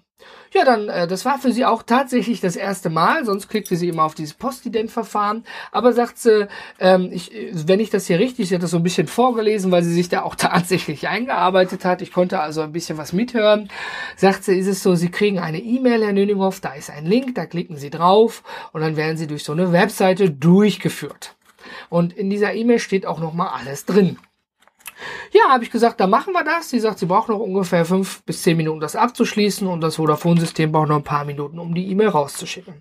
Ja, 0.54 0.66
dann, 0.66 0.90
äh, 0.90 1.06
das 1.06 1.24
war 1.24 1.38
für 1.38 1.50
sie 1.50 1.64
auch 1.64 1.82
tatsächlich 1.82 2.40
das 2.40 2.56
erste 2.56 2.90
Mal, 2.90 3.24
sonst 3.24 3.48
klickte 3.48 3.74
sie 3.74 3.88
immer 3.88 4.04
auf 4.04 4.14
dieses 4.14 4.34
Postident-Verfahren. 4.34 5.44
Aber 5.70 5.94
sagt 5.94 6.18
sie, 6.18 6.46
ähm, 6.78 7.08
ich, 7.10 7.32
wenn 7.52 7.80
ich 7.80 7.88
das 7.88 8.06
hier 8.06 8.18
richtig, 8.18 8.48
sie 8.48 8.54
hat 8.54 8.62
das 8.62 8.72
so 8.72 8.76
ein 8.76 8.82
bisschen 8.82 9.06
vorgelesen, 9.06 9.72
weil 9.72 9.82
sie 9.82 9.94
sich 9.94 10.10
da 10.10 10.22
auch 10.22 10.34
tatsächlich 10.36 11.08
eingearbeitet 11.08 11.86
hat. 11.86 12.02
Ich 12.02 12.12
konnte 12.12 12.40
also 12.40 12.60
ein 12.60 12.72
bisschen 12.72 12.98
was 12.98 13.14
mithören. 13.14 13.70
Sagt 14.16 14.44
sie, 14.44 14.58
ist 14.58 14.66
es 14.66 14.82
so, 14.82 14.94
Sie 14.94 15.10
kriegen 15.10 15.38
eine 15.38 15.58
E-Mail, 15.58 16.04
Herr 16.04 16.12
Nöninghoff, 16.12 16.60
da 16.60 16.74
ist 16.74 16.90
ein 16.90 17.06
Link, 17.06 17.34
da 17.34 17.46
klicken 17.46 17.76
Sie 17.76 17.90
drauf 17.90 18.42
und 18.72 18.82
dann 18.82 18.96
werden 18.96 19.16
Sie 19.16 19.26
durch 19.26 19.44
so 19.44 19.52
eine 19.52 19.72
Webseite 19.72 20.30
durchgeführt. 20.30 21.34
Und 21.88 22.12
in 22.12 22.28
dieser 22.28 22.52
E-Mail 22.52 22.78
steht 22.78 23.06
auch 23.06 23.20
nochmal 23.20 23.48
alles 23.58 23.86
drin. 23.86 24.18
Ja, 25.32 25.50
habe 25.50 25.64
ich 25.64 25.70
gesagt, 25.70 26.00
da 26.00 26.06
machen 26.06 26.32
wir 26.32 26.44
das. 26.44 26.70
Sie 26.70 26.80
sagt, 26.80 26.98
sie 26.98 27.06
braucht 27.06 27.28
noch 27.28 27.38
ungefähr 27.38 27.84
fünf 27.84 28.22
bis 28.22 28.42
zehn 28.42 28.56
Minuten, 28.56 28.80
das 28.80 28.96
abzuschließen 28.96 29.66
und 29.66 29.80
das 29.80 29.96
Vodafone-System 29.96 30.72
braucht 30.72 30.88
noch 30.88 30.96
ein 30.96 31.04
paar 31.04 31.24
Minuten, 31.24 31.58
um 31.58 31.74
die 31.74 31.90
E-Mail 31.90 32.08
rauszuschicken. 32.08 32.74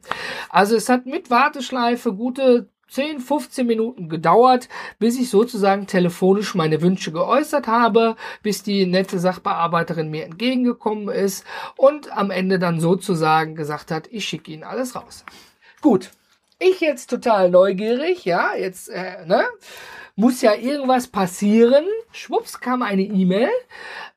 Also 0.50 0.76
es 0.76 0.90
hat 0.90 1.06
mit 1.06 1.30
Warteschleife 1.30 2.14
gute 2.14 2.70
10, 2.92 3.22
15 3.22 3.66
Minuten 3.66 4.10
gedauert, 4.10 4.68
bis 5.00 5.18
ich 5.18 5.30
sozusagen 5.30 5.88
telefonisch 5.88 6.56
meine 6.56 6.82
Wünsche 6.82 7.14
geäußert 7.14 7.68
habe, 7.68 8.18
bis 8.44 8.64
die 8.64 8.86
nette 8.86 9.18
Sachbearbeiterin 9.18 10.10
mir 10.10 10.26
entgegengekommen 10.26 11.08
ist 11.08 11.46
und 11.78 12.12
am 12.16 12.32
Ende 12.32 12.60
dann 12.60 12.82
sozusagen 12.82 13.56
gesagt 13.56 13.92
hat, 13.92 14.08
ich 14.12 14.26
schicke 14.26 14.52
Ihnen 14.52 14.66
alles 14.66 14.96
raus. 14.96 15.24
Gut, 15.82 16.12
ich 16.60 16.82
jetzt 16.82 17.10
total 17.10 17.50
neugierig, 17.50 18.26
ja, 18.26 18.56
jetzt, 18.56 18.90
äh, 18.90 19.26
ne? 19.26 19.46
Muss 20.22 20.42
ja 20.42 20.54
irgendwas 20.54 21.08
passieren. 21.08 21.84
Schwupps 22.12 22.60
kam 22.60 22.84
eine 22.84 23.02
E-Mail 23.02 23.50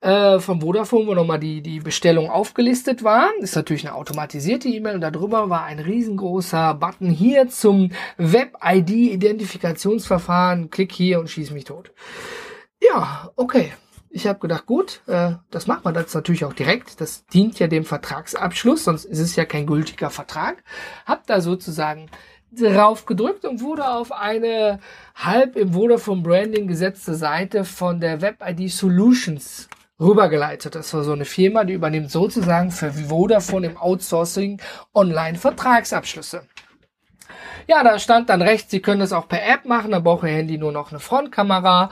äh, 0.02 0.38
von 0.38 0.60
Vodafone, 0.60 1.06
wo 1.06 1.14
nochmal 1.14 1.38
die, 1.38 1.62
die 1.62 1.80
Bestellung 1.80 2.28
aufgelistet 2.28 3.02
war. 3.02 3.30
Ist 3.40 3.56
natürlich 3.56 3.86
eine 3.86 3.94
automatisierte 3.94 4.68
E-Mail 4.68 4.96
und 4.96 5.00
darüber 5.00 5.48
war 5.48 5.64
ein 5.64 5.78
riesengroßer 5.78 6.74
Button 6.74 7.08
hier 7.08 7.48
zum 7.48 7.90
Web-ID-Identifikationsverfahren. 8.18 10.68
Klick 10.68 10.92
hier 10.92 11.20
und 11.20 11.30
schieß 11.30 11.52
mich 11.52 11.64
tot. 11.64 11.90
Ja, 12.82 13.30
okay. 13.36 13.72
Ich 14.10 14.26
habe 14.28 14.38
gedacht, 14.38 14.66
gut, 14.66 15.00
äh, 15.06 15.32
das 15.50 15.66
macht 15.66 15.86
man 15.86 15.94
jetzt 15.94 16.14
natürlich 16.14 16.44
auch 16.44 16.52
direkt. 16.52 17.00
Das 17.00 17.24
dient 17.26 17.58
ja 17.58 17.66
dem 17.66 17.84
Vertragsabschluss, 17.84 18.84
sonst 18.84 19.06
ist 19.06 19.18
es 19.18 19.34
ja 19.36 19.46
kein 19.46 19.66
gültiger 19.66 20.10
Vertrag. 20.10 20.62
Hab 21.06 21.26
da 21.26 21.40
sozusagen 21.40 22.10
drauf 22.54 23.06
gedrückt 23.06 23.44
und 23.44 23.60
wurde 23.60 23.88
auf 23.88 24.12
eine 24.12 24.80
halb 25.14 25.56
im 25.56 25.72
Vodafone 25.72 26.22
Branding 26.22 26.66
gesetzte 26.66 27.14
Seite 27.14 27.64
von 27.64 28.00
der 28.00 28.20
WebID 28.20 28.70
Solutions 28.70 29.68
rübergeleitet. 30.00 30.74
Das 30.74 30.92
war 30.94 31.04
so 31.04 31.12
eine 31.12 31.24
Firma, 31.24 31.64
die 31.64 31.74
übernimmt 31.74 32.10
sozusagen 32.10 32.70
für 32.70 32.92
Vodafone 32.92 33.68
im 33.68 33.76
Outsourcing 33.76 34.60
Online-Vertragsabschlüsse. 34.94 36.42
Ja, 37.66 37.82
da 37.82 37.98
stand 37.98 38.28
dann 38.28 38.42
rechts, 38.42 38.70
Sie 38.70 38.80
können 38.80 39.00
das 39.00 39.14
auch 39.14 39.26
per 39.26 39.46
App 39.46 39.64
machen, 39.64 39.92
da 39.92 39.98
braucht 39.98 40.24
Ihr 40.24 40.30
Handy 40.30 40.58
nur 40.58 40.72
noch 40.72 40.90
eine 40.90 41.00
Frontkamera 41.00 41.88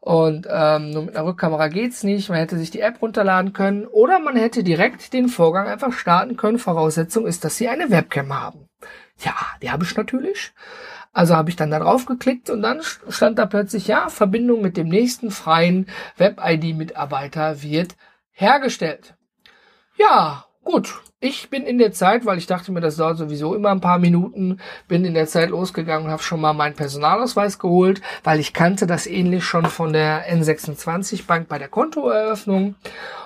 und 0.00 0.46
ähm, 0.50 0.90
nur 0.90 1.04
mit 1.04 1.16
einer 1.16 1.26
Rückkamera 1.26 1.68
geht's 1.68 2.02
nicht. 2.02 2.28
Man 2.28 2.38
hätte 2.38 2.58
sich 2.58 2.70
die 2.70 2.80
App 2.80 3.00
runterladen 3.00 3.54
können 3.54 3.86
oder 3.86 4.18
man 4.18 4.36
hätte 4.36 4.62
direkt 4.62 5.14
den 5.14 5.28
Vorgang 5.28 5.66
einfach 5.66 5.92
starten 5.92 6.36
können. 6.36 6.58
Voraussetzung 6.58 7.26
ist, 7.26 7.42
dass 7.44 7.56
Sie 7.56 7.68
eine 7.68 7.90
Webcam 7.90 8.38
haben. 8.38 8.68
Ja, 9.18 9.34
die 9.62 9.70
habe 9.70 9.84
ich 9.84 9.96
natürlich. 9.96 10.52
Also 11.12 11.36
habe 11.36 11.48
ich 11.48 11.56
dann 11.56 11.70
da 11.70 11.78
drauf 11.78 12.06
geklickt 12.06 12.50
und 12.50 12.62
dann 12.62 12.80
stand 13.08 13.38
da 13.38 13.46
plötzlich, 13.46 13.86
ja, 13.86 14.08
Verbindung 14.08 14.62
mit 14.62 14.76
dem 14.76 14.88
nächsten 14.88 15.30
freien 15.30 15.86
Web-ID-Mitarbeiter 16.16 17.62
wird 17.62 17.94
hergestellt. 18.32 19.14
Ja, 19.96 20.44
gut. 20.64 21.00
Ich 21.20 21.48
bin 21.48 21.62
in 21.62 21.78
der 21.78 21.92
Zeit, 21.92 22.26
weil 22.26 22.36
ich 22.36 22.46
dachte 22.46 22.70
mir, 22.72 22.80
das 22.80 22.96
dauert 22.96 23.16
sowieso 23.16 23.54
immer 23.54 23.70
ein 23.70 23.80
paar 23.80 23.98
Minuten, 23.98 24.58
bin 24.88 25.06
in 25.06 25.14
der 25.14 25.26
Zeit 25.26 25.50
losgegangen 25.50 26.06
und 26.06 26.12
habe 26.12 26.22
schon 26.22 26.40
mal 26.40 26.52
meinen 26.52 26.74
Personalausweis 26.74 27.58
geholt, 27.58 28.02
weil 28.24 28.40
ich 28.40 28.52
kannte 28.52 28.86
das 28.86 29.06
ähnlich 29.06 29.44
schon 29.44 29.66
von 29.66 29.94
der 29.94 30.30
N26 30.30 31.26
Bank 31.26 31.48
bei 31.48 31.58
der 31.58 31.68
Kontoeröffnung. 31.68 32.74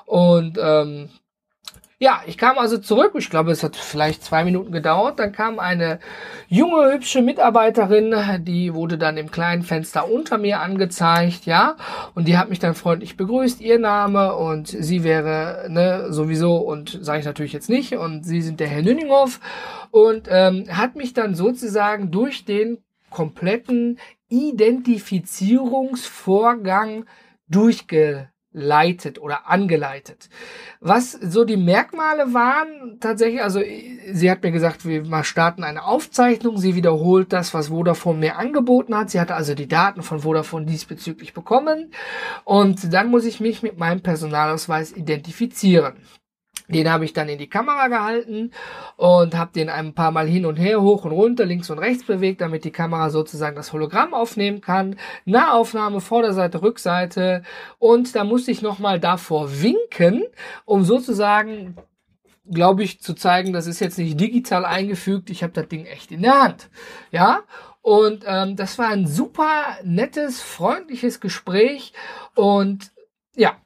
Und 0.05 0.59
ähm, 0.63 1.09
ja, 2.01 2.23
ich 2.27 2.39
kam 2.39 2.59
also 2.59 2.79
zurück. 2.79 3.15
Ich 3.19 3.29
glaube, 3.29 3.51
es 3.51 3.65
hat 3.65 3.75
vielleicht 3.75 4.23
zwei 4.23 4.45
Minuten 4.45 4.71
gedauert. 4.71 5.19
Dann 5.19 5.33
kam 5.33 5.59
eine 5.59 5.99
junge, 6.47 6.93
hübsche 6.93 7.23
Mitarbeiterin, 7.23 8.45
die 8.45 8.73
wurde 8.73 8.99
dann 8.99 9.17
im 9.17 9.33
kleinen 9.33 9.65
Fenster 9.65 10.09
unter 10.09 10.39
mir 10.39 10.61
angezeigt, 10.61 11.45
ja. 11.45 11.77
Und 12.15 12.29
die 12.29 12.39
hat 12.39 12.51
mich 12.51 12.61
dann 12.61 12.77
freundlich 12.77 13.17
begrüßt, 13.17 13.61
ihr 13.61 13.81
Name 13.81 14.37
und 14.37 14.69
sie 14.69 15.03
wäre, 15.03 15.67
ne, 15.69 16.13
sowieso 16.13 16.59
und 16.59 17.01
sage 17.03 17.19
ich 17.19 17.27
natürlich 17.27 17.53
jetzt 17.53 17.69
nicht. 17.69 17.95
Und 17.95 18.25
sie 18.25 18.43
sind 18.43 18.61
der 18.61 18.69
Herr 18.69 18.83
Nünninghoff 18.83 19.41
und 19.91 20.29
ähm, 20.31 20.67
hat 20.71 20.95
mich 20.95 21.15
dann 21.15 21.35
sozusagen 21.35 22.13
durch 22.13 22.45
den 22.45 22.79
kompletten 23.11 23.99
Identifizierungsvorgang 24.29 27.07
durchge 27.49 28.29
leitet 28.53 29.21
oder 29.21 29.49
angeleitet. 29.49 30.29
Was 30.81 31.13
so 31.13 31.45
die 31.45 31.57
Merkmale 31.57 32.33
waren, 32.33 32.99
tatsächlich, 33.01 33.43
also 33.43 33.61
sie 34.13 34.31
hat 34.31 34.43
mir 34.43 34.53
gesagt, 34.53 34.87
wir 34.87 35.05
mal 35.05 35.25
starten 35.25 35.65
eine 35.65 35.85
Aufzeichnung, 35.85 36.57
sie 36.57 36.75
wiederholt 36.75 37.33
das, 37.33 37.53
was 37.53 37.69
Vodafone 37.69 38.19
mir 38.19 38.37
angeboten 38.37 38.97
hat. 38.97 39.11
Sie 39.11 39.21
hatte 39.21 39.35
also 39.35 39.55
die 39.55 39.69
Daten 39.69 40.03
von 40.03 40.21
Vodafone 40.21 40.67
diesbezüglich 40.67 41.35
bekommen 41.35 41.93
und 42.45 42.93
dann 42.93 43.11
muss 43.11 43.25
ich 43.25 43.41
mich 43.41 43.63
mit 43.63 43.79
meinem 43.79 44.01
Personalausweis 44.03 44.93
identifizieren. 44.93 45.95
Den 46.69 46.91
habe 46.91 47.05
ich 47.05 47.13
dann 47.13 47.29
in 47.29 47.39
die 47.39 47.49
Kamera 47.49 47.89
gehalten 47.89 48.53
und 48.97 49.37
habe 49.37 49.53
den 49.53 49.71
ein 49.71 49.95
paar 49.95 50.11
Mal 50.11 50.27
hin 50.27 50.47
und 50.47 50.57
her, 50.57 50.83
hoch 50.83 51.05
und 51.05 51.13
runter, 51.13 51.47
links 51.47 51.71
und 51.71 51.79
rechts 51.79 52.05
bewegt, 52.05 52.41
damit 52.41 52.65
die 52.65 52.71
Kamera 52.71 53.11
sozusagen 53.11 53.57
das 53.57 53.73
Hologramm 53.73 54.15
aufnehmen 54.15 54.61
kann. 54.61 54.97
Nahaufnahme, 55.25 56.01
Vorderseite, 56.01 56.63
Rückseite 56.63 57.43
und 57.79 58.15
da 58.15 58.25
musste 58.25 58.51
ich 58.51 58.63
nochmal 58.63 59.01
davor 59.01 59.63
winken, 59.63 60.25
um 60.65 60.85
sozusagen 60.85 61.77
glaube 62.51 62.83
ich, 62.83 63.01
zu 63.03 63.15
zeigen, 63.15 63.53
das 63.53 63.67
ist 63.67 63.81
jetzt 63.81 63.99
nicht 63.99 64.19
digital 64.19 64.65
eingefügt, 64.65 65.31
ich 65.31 65.43
habe 65.43 65.53
das 65.53 65.69
Ding 65.69 65.85
echt 65.85 66.11
in 66.11 66.23
der 66.23 66.43
Hand. 66.43 66.71
Ja, 67.11 67.43
und 67.83 68.25
ähm, 68.27 68.57
das 68.57 68.79
war 68.79 68.89
ein 68.89 69.07
super 69.07 69.79
nettes, 69.85 70.41
freundliches 70.41 71.21
Gespräch 71.21 71.93
und 72.35 72.91
ja, 73.35 73.57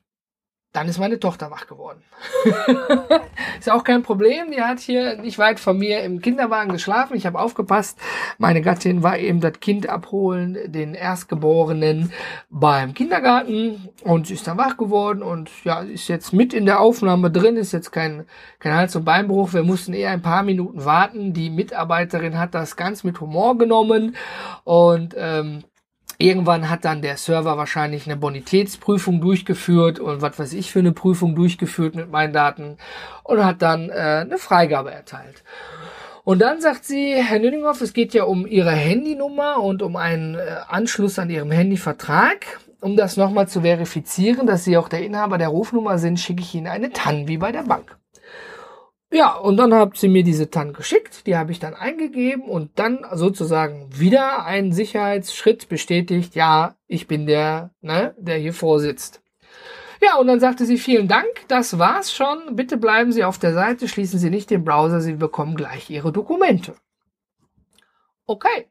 dann 0.72 0.88
ist 0.88 0.98
meine 0.98 1.20
Tochter 1.20 1.50
wach 1.50 1.66
geworden. 1.66 2.02
ist 3.58 3.70
auch 3.70 3.84
kein 3.84 4.02
Problem. 4.02 4.50
Die 4.50 4.62
hat 4.62 4.80
hier 4.80 5.18
nicht 5.18 5.38
weit 5.38 5.60
von 5.60 5.76
mir 5.76 6.02
im 6.02 6.22
Kinderwagen 6.22 6.72
geschlafen. 6.72 7.14
Ich 7.14 7.26
habe 7.26 7.38
aufgepasst. 7.38 7.98
Meine 8.38 8.62
Gattin 8.62 9.02
war 9.02 9.18
eben 9.18 9.40
das 9.40 9.60
Kind 9.60 9.88
abholen, 9.88 10.56
den 10.66 10.94
Erstgeborenen 10.94 12.10
beim 12.48 12.94
Kindergarten 12.94 13.90
und 14.02 14.26
sie 14.26 14.34
ist 14.34 14.46
dann 14.46 14.56
wach 14.56 14.78
geworden 14.78 15.22
und 15.22 15.50
ja, 15.64 15.80
ist 15.80 16.08
jetzt 16.08 16.32
mit 16.32 16.54
in 16.54 16.64
der 16.64 16.80
Aufnahme 16.80 17.30
drin. 17.30 17.56
Ist 17.56 17.72
jetzt 17.72 17.90
kein, 17.90 18.24
kein 18.58 18.74
Hals- 18.74 18.96
und 18.96 19.04
Beinbruch. 19.04 19.52
Wir 19.52 19.64
mussten 19.64 19.92
eher 19.92 20.10
ein 20.10 20.22
paar 20.22 20.42
Minuten 20.42 20.86
warten. 20.86 21.34
Die 21.34 21.50
Mitarbeiterin 21.50 22.38
hat 22.38 22.54
das 22.54 22.76
ganz 22.76 23.04
mit 23.04 23.20
Humor 23.20 23.58
genommen 23.58 24.16
und 24.64 25.14
ähm, 25.18 25.64
Irgendwann 26.18 26.70
hat 26.70 26.84
dann 26.84 27.02
der 27.02 27.16
Server 27.16 27.56
wahrscheinlich 27.56 28.06
eine 28.06 28.16
Bonitätsprüfung 28.16 29.20
durchgeführt 29.20 29.98
und 29.98 30.22
was 30.22 30.38
weiß 30.38 30.52
ich 30.52 30.70
für 30.70 30.78
eine 30.78 30.92
Prüfung 30.92 31.34
durchgeführt 31.34 31.94
mit 31.94 32.10
meinen 32.10 32.32
Daten 32.32 32.76
und 33.24 33.44
hat 33.44 33.62
dann 33.62 33.90
äh, 33.90 34.24
eine 34.26 34.38
Freigabe 34.38 34.92
erteilt. 34.92 35.42
Und 36.24 36.40
dann 36.40 36.60
sagt 36.60 36.84
sie, 36.84 37.14
Herr 37.14 37.40
Nüdinghoff, 37.40 37.80
es 37.80 37.92
geht 37.92 38.14
ja 38.14 38.24
um 38.24 38.46
Ihre 38.46 38.70
Handynummer 38.70 39.60
und 39.60 39.82
um 39.82 39.96
einen 39.96 40.36
äh, 40.36 40.56
Anschluss 40.68 41.18
an 41.18 41.30
Ihrem 41.30 41.50
Handyvertrag. 41.50 42.60
Um 42.80 42.96
das 42.96 43.16
nochmal 43.16 43.48
zu 43.48 43.62
verifizieren, 43.62 44.46
dass 44.46 44.64
Sie 44.64 44.76
auch 44.76 44.88
der 44.88 45.04
Inhaber 45.04 45.38
der 45.38 45.48
Rufnummer 45.48 45.98
sind, 45.98 46.18
schicke 46.18 46.42
ich 46.42 46.54
Ihnen 46.54 46.66
eine 46.66 46.90
TAN 46.90 47.28
wie 47.28 47.38
bei 47.38 47.52
der 47.52 47.62
Bank. 47.62 47.96
Ja, 49.12 49.34
und 49.34 49.58
dann 49.58 49.74
hat 49.74 49.98
sie 49.98 50.08
mir 50.08 50.24
diese 50.24 50.48
TAN 50.48 50.72
geschickt, 50.72 51.26
die 51.26 51.36
habe 51.36 51.52
ich 51.52 51.60
dann 51.60 51.74
eingegeben 51.74 52.44
und 52.44 52.78
dann 52.78 53.04
sozusagen 53.12 53.90
wieder 53.92 54.46
einen 54.46 54.72
Sicherheitsschritt 54.72 55.68
bestätigt, 55.68 56.34
ja, 56.34 56.76
ich 56.86 57.06
bin 57.06 57.26
der, 57.26 57.72
ne, 57.82 58.14
der 58.16 58.38
hier 58.38 58.54
vorsitzt. 58.54 59.20
Ja, 60.00 60.16
und 60.16 60.28
dann 60.28 60.40
sagte 60.40 60.64
sie, 60.64 60.78
vielen 60.78 61.08
Dank, 61.08 61.28
das 61.48 61.78
war's 61.78 62.10
schon, 62.12 62.56
bitte 62.56 62.78
bleiben 62.78 63.12
Sie 63.12 63.22
auf 63.22 63.38
der 63.38 63.52
Seite, 63.52 63.86
schließen 63.86 64.18
Sie 64.18 64.30
nicht 64.30 64.48
den 64.48 64.64
Browser, 64.64 65.02
Sie 65.02 65.12
bekommen 65.12 65.56
gleich 65.56 65.90
Ihre 65.90 66.10
Dokumente. 66.10 66.74
Okay, 68.26 68.70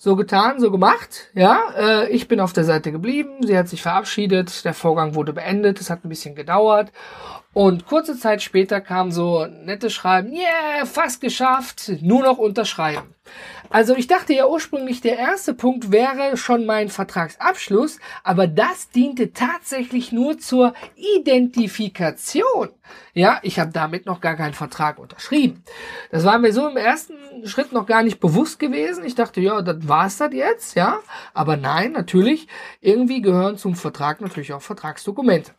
so 0.00 0.16
getan, 0.16 0.60
so 0.60 0.70
gemacht. 0.70 1.30
Ja, 1.34 1.72
äh, 1.76 2.08
ich 2.10 2.26
bin 2.26 2.40
auf 2.40 2.52
der 2.52 2.64
Seite 2.64 2.92
geblieben. 2.92 3.44
Sie 3.44 3.58
hat 3.58 3.68
sich 3.68 3.82
verabschiedet. 3.82 4.64
Der 4.64 4.72
Vorgang 4.72 5.16
wurde 5.16 5.32
beendet. 5.32 5.80
Es 5.80 5.90
hat 5.90 6.04
ein 6.04 6.08
bisschen 6.08 6.36
gedauert. 6.36 6.92
Und 7.58 7.86
kurze 7.86 8.16
Zeit 8.16 8.40
später 8.40 8.80
kam 8.80 9.10
so 9.10 9.44
nette 9.46 9.90
Schreiben, 9.90 10.32
yeah, 10.32 10.86
fast 10.86 11.20
geschafft, 11.20 11.90
nur 12.02 12.22
noch 12.22 12.38
unterschreiben. 12.38 13.16
Also 13.68 13.96
ich 13.96 14.06
dachte 14.06 14.32
ja 14.32 14.46
ursprünglich, 14.46 15.00
der 15.00 15.18
erste 15.18 15.54
Punkt 15.54 15.90
wäre 15.90 16.36
schon 16.36 16.66
mein 16.66 16.88
Vertragsabschluss, 16.88 17.98
aber 18.22 18.46
das 18.46 18.90
diente 18.90 19.32
tatsächlich 19.32 20.12
nur 20.12 20.38
zur 20.38 20.72
Identifikation. 21.16 22.68
Ja, 23.12 23.40
ich 23.42 23.58
habe 23.58 23.72
damit 23.72 24.06
noch 24.06 24.20
gar 24.20 24.36
keinen 24.36 24.54
Vertrag 24.54 25.00
unterschrieben. 25.00 25.64
Das 26.12 26.22
war 26.24 26.38
mir 26.38 26.52
so 26.52 26.68
im 26.68 26.76
ersten 26.76 27.16
Schritt 27.44 27.72
noch 27.72 27.86
gar 27.86 28.04
nicht 28.04 28.20
bewusst 28.20 28.60
gewesen. 28.60 29.04
Ich 29.04 29.16
dachte, 29.16 29.40
ja, 29.40 29.62
das 29.62 29.88
war's 29.88 30.18
das 30.18 30.32
jetzt, 30.32 30.76
ja. 30.76 31.00
Aber 31.34 31.56
nein, 31.56 31.90
natürlich, 31.90 32.46
irgendwie 32.80 33.20
gehören 33.20 33.58
zum 33.58 33.74
Vertrag 33.74 34.20
natürlich 34.20 34.52
auch 34.52 34.62
Vertragsdokumente. 34.62 35.50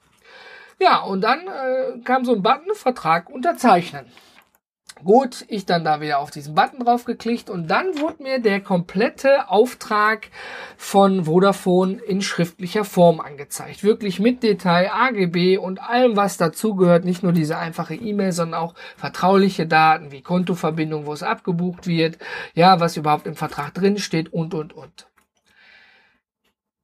Ja, 0.79 1.01
und 1.01 1.21
dann 1.21 1.41
äh, 1.41 1.99
kam 2.03 2.23
so 2.23 2.33
ein 2.33 2.41
Button, 2.41 2.73
Vertrag 2.73 3.29
unterzeichnen. 3.29 4.05
Gut, 5.03 5.45
ich 5.47 5.65
dann 5.65 5.85
da 5.85 6.01
wieder 6.01 6.19
auf 6.19 6.29
diesen 6.29 6.55
Button 6.55 6.83
drauf 6.83 7.05
geklickt 7.05 7.49
und 7.49 7.67
dann 7.69 7.99
wurde 7.99 8.21
mir 8.21 8.39
der 8.39 8.59
komplette 8.59 9.49
Auftrag 9.49 10.27
von 10.75 11.23
Vodafone 11.23 11.99
in 12.01 12.21
schriftlicher 12.21 12.83
Form 12.83 13.21
angezeigt. 13.21 13.83
Wirklich 13.83 14.19
mit 14.19 14.43
Detail, 14.43 14.91
AGB 14.91 15.57
und 15.57 15.81
allem, 15.81 16.17
was 16.17 16.35
dazugehört. 16.35 17.05
Nicht 17.05 17.23
nur 17.23 17.31
diese 17.31 17.57
einfache 17.57 17.95
E-Mail, 17.95 18.33
sondern 18.33 18.59
auch 18.59 18.75
vertrauliche 18.97 19.67
Daten 19.67 20.11
wie 20.11 20.21
Kontoverbindung, 20.21 21.05
wo 21.05 21.13
es 21.13 21.23
abgebucht 21.23 21.87
wird, 21.87 22.17
ja, 22.53 22.81
was 22.81 22.97
überhaupt 22.97 23.25
im 23.25 23.35
Vertrag 23.35 23.73
drin 23.73 23.99
steht 23.99 24.33
und, 24.33 24.53
und, 24.53 24.73
und. 24.73 25.07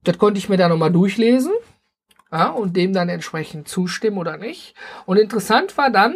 Das 0.04 0.18
konnte 0.18 0.38
ich 0.38 0.48
mir 0.48 0.58
da 0.58 0.70
nochmal 0.70 0.92
durchlesen 0.92 1.52
ja, 2.32 2.50
und 2.50 2.76
dem 2.76 2.92
dann 2.92 3.08
entsprechend 3.08 3.68
zustimmen 3.68 4.18
oder 4.18 4.38
nicht. 4.38 4.74
Und 5.06 5.18
interessant 5.18 5.78
war 5.78 5.92
dann, 5.92 6.16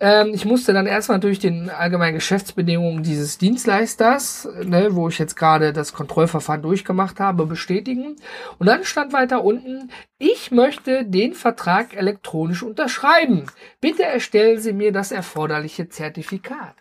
ähm, 0.00 0.32
ich 0.34 0.44
musste 0.44 0.72
dann 0.72 0.86
erstmal 0.86 1.18
natürlich 1.18 1.38
den 1.38 1.68
allgemeinen 1.68 2.14
Geschäftsbedingungen 2.14 3.02
dieses 3.02 3.38
Dienstleisters, 3.38 4.48
ne, 4.64 4.94
wo 4.94 5.08
ich 5.08 5.18
jetzt 5.18 5.36
gerade 5.36 5.72
das 5.72 5.92
Kontrollverfahren 5.92 6.62
durchgemacht 6.62 7.20
habe, 7.20 7.46
bestätigen. 7.46 8.16
Und 8.58 8.66
dann 8.66 8.84
stand 8.84 9.12
weiter 9.12 9.44
unten, 9.44 9.90
ich 10.18 10.50
möchte 10.50 11.04
den 11.04 11.34
Vertrag 11.34 11.94
elektronisch 11.94 12.62
unterschreiben. 12.62 13.46
Bitte 13.80 14.04
erstellen 14.04 14.58
Sie 14.58 14.72
mir 14.72 14.90
das 14.90 15.12
erforderliche 15.12 15.88
Zertifikat. 15.88 16.74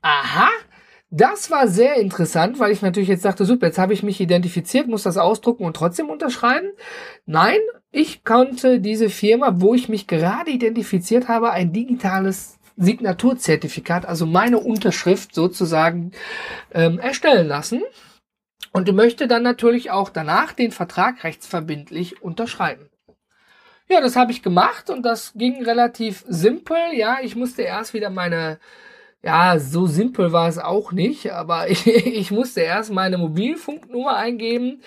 Aha, 0.00 0.48
das 1.10 1.50
war 1.50 1.68
sehr 1.68 1.96
interessant, 1.96 2.58
weil 2.58 2.70
ich 2.70 2.82
natürlich 2.82 3.08
jetzt 3.08 3.24
dachte, 3.24 3.44
super, 3.44 3.66
jetzt 3.66 3.78
habe 3.78 3.94
ich 3.94 4.02
mich 4.02 4.20
identifiziert, 4.20 4.88
muss 4.88 5.04
das 5.04 5.16
ausdrucken 5.16 5.64
und 5.64 5.74
trotzdem 5.74 6.10
unterschreiben. 6.10 6.68
Nein, 7.24 7.58
ich 7.90 8.24
konnte 8.24 8.80
diese 8.80 9.10
Firma, 9.10 9.60
wo 9.60 9.74
ich 9.74 9.88
mich 9.88 10.06
gerade 10.06 10.50
identifiziert 10.50 11.28
habe, 11.28 11.50
ein 11.50 11.72
digitales 11.72 12.58
Signaturzertifikat, 12.76 14.06
also 14.06 14.26
meine 14.26 14.58
Unterschrift 14.58 15.34
sozusagen, 15.34 16.12
ähm, 16.72 16.98
erstellen 16.98 17.48
lassen. 17.48 17.82
Und 18.72 18.92
möchte 18.92 19.26
dann 19.26 19.42
natürlich 19.42 19.90
auch 19.90 20.10
danach 20.10 20.52
den 20.52 20.72
Vertrag 20.72 21.24
rechtsverbindlich 21.24 22.22
unterschreiben. 22.22 22.90
Ja, 23.88 24.02
das 24.02 24.14
habe 24.14 24.30
ich 24.30 24.42
gemacht 24.42 24.90
und 24.90 25.02
das 25.02 25.32
ging 25.34 25.64
relativ 25.64 26.22
simpel. 26.28 26.76
Ja, 26.92 27.18
ich 27.22 27.34
musste 27.34 27.62
erst 27.62 27.94
wieder 27.94 28.10
meine 28.10 28.60
ja, 29.22 29.58
so 29.58 29.86
simpel 29.86 30.32
war 30.32 30.48
es 30.48 30.58
auch 30.58 30.92
nicht, 30.92 31.32
aber 31.32 31.68
ich, 31.70 31.86
ich 31.86 32.30
musste 32.30 32.60
erst 32.60 32.92
meine 32.92 33.18
Mobilfunknummer 33.18 34.16
eingeben. 34.16 34.82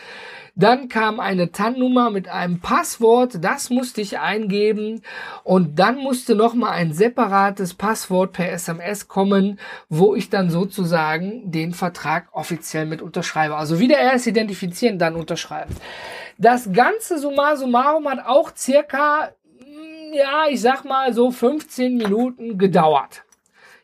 Dann 0.54 0.90
kam 0.90 1.22
eine 1.22 1.54
TAN-Nummer 1.54 2.10
mit 2.10 2.28
einem 2.28 2.60
Passwort, 2.60 3.38
das 3.42 3.70
musste 3.70 4.02
ich 4.02 4.20
eingeben 4.20 5.02
und 5.46 5.80
dann 5.80 5.98
musste 5.98 6.36
noch 6.36 6.54
mal 6.54 6.72
ein 6.72 6.92
separates 6.92 7.74
Passwort 7.74 8.34
per 8.34 8.52
SMS 8.52 9.08
kommen, 9.08 9.60
wo 9.88 10.14
ich 10.14 10.30
dann 10.30 10.50
sozusagen 10.50 11.50
den 11.50 11.74
Vertrag 11.74 12.28
offiziell 12.34 12.86
mit 12.86 13.02
unterschreibe. 13.02 13.56
Also 13.56 13.80
wieder 13.80 13.98
erst 13.98 14.28
identifizieren, 14.28 15.00
dann 15.00 15.16
unterschreiben. 15.16 15.74
Das 16.38 16.74
ganze 16.74 17.18
summa 17.18 17.56
summarum 17.56 18.10
hat 18.10 18.26
auch 18.26 18.52
circa, 18.54 19.30
hm, 19.58 20.14
ja, 20.14 20.48
ich 20.50 20.60
sag 20.60 20.84
mal 20.84 21.14
so 21.14 21.32
15 21.32 21.96
Minuten 21.96 22.58
gedauert 22.58 23.24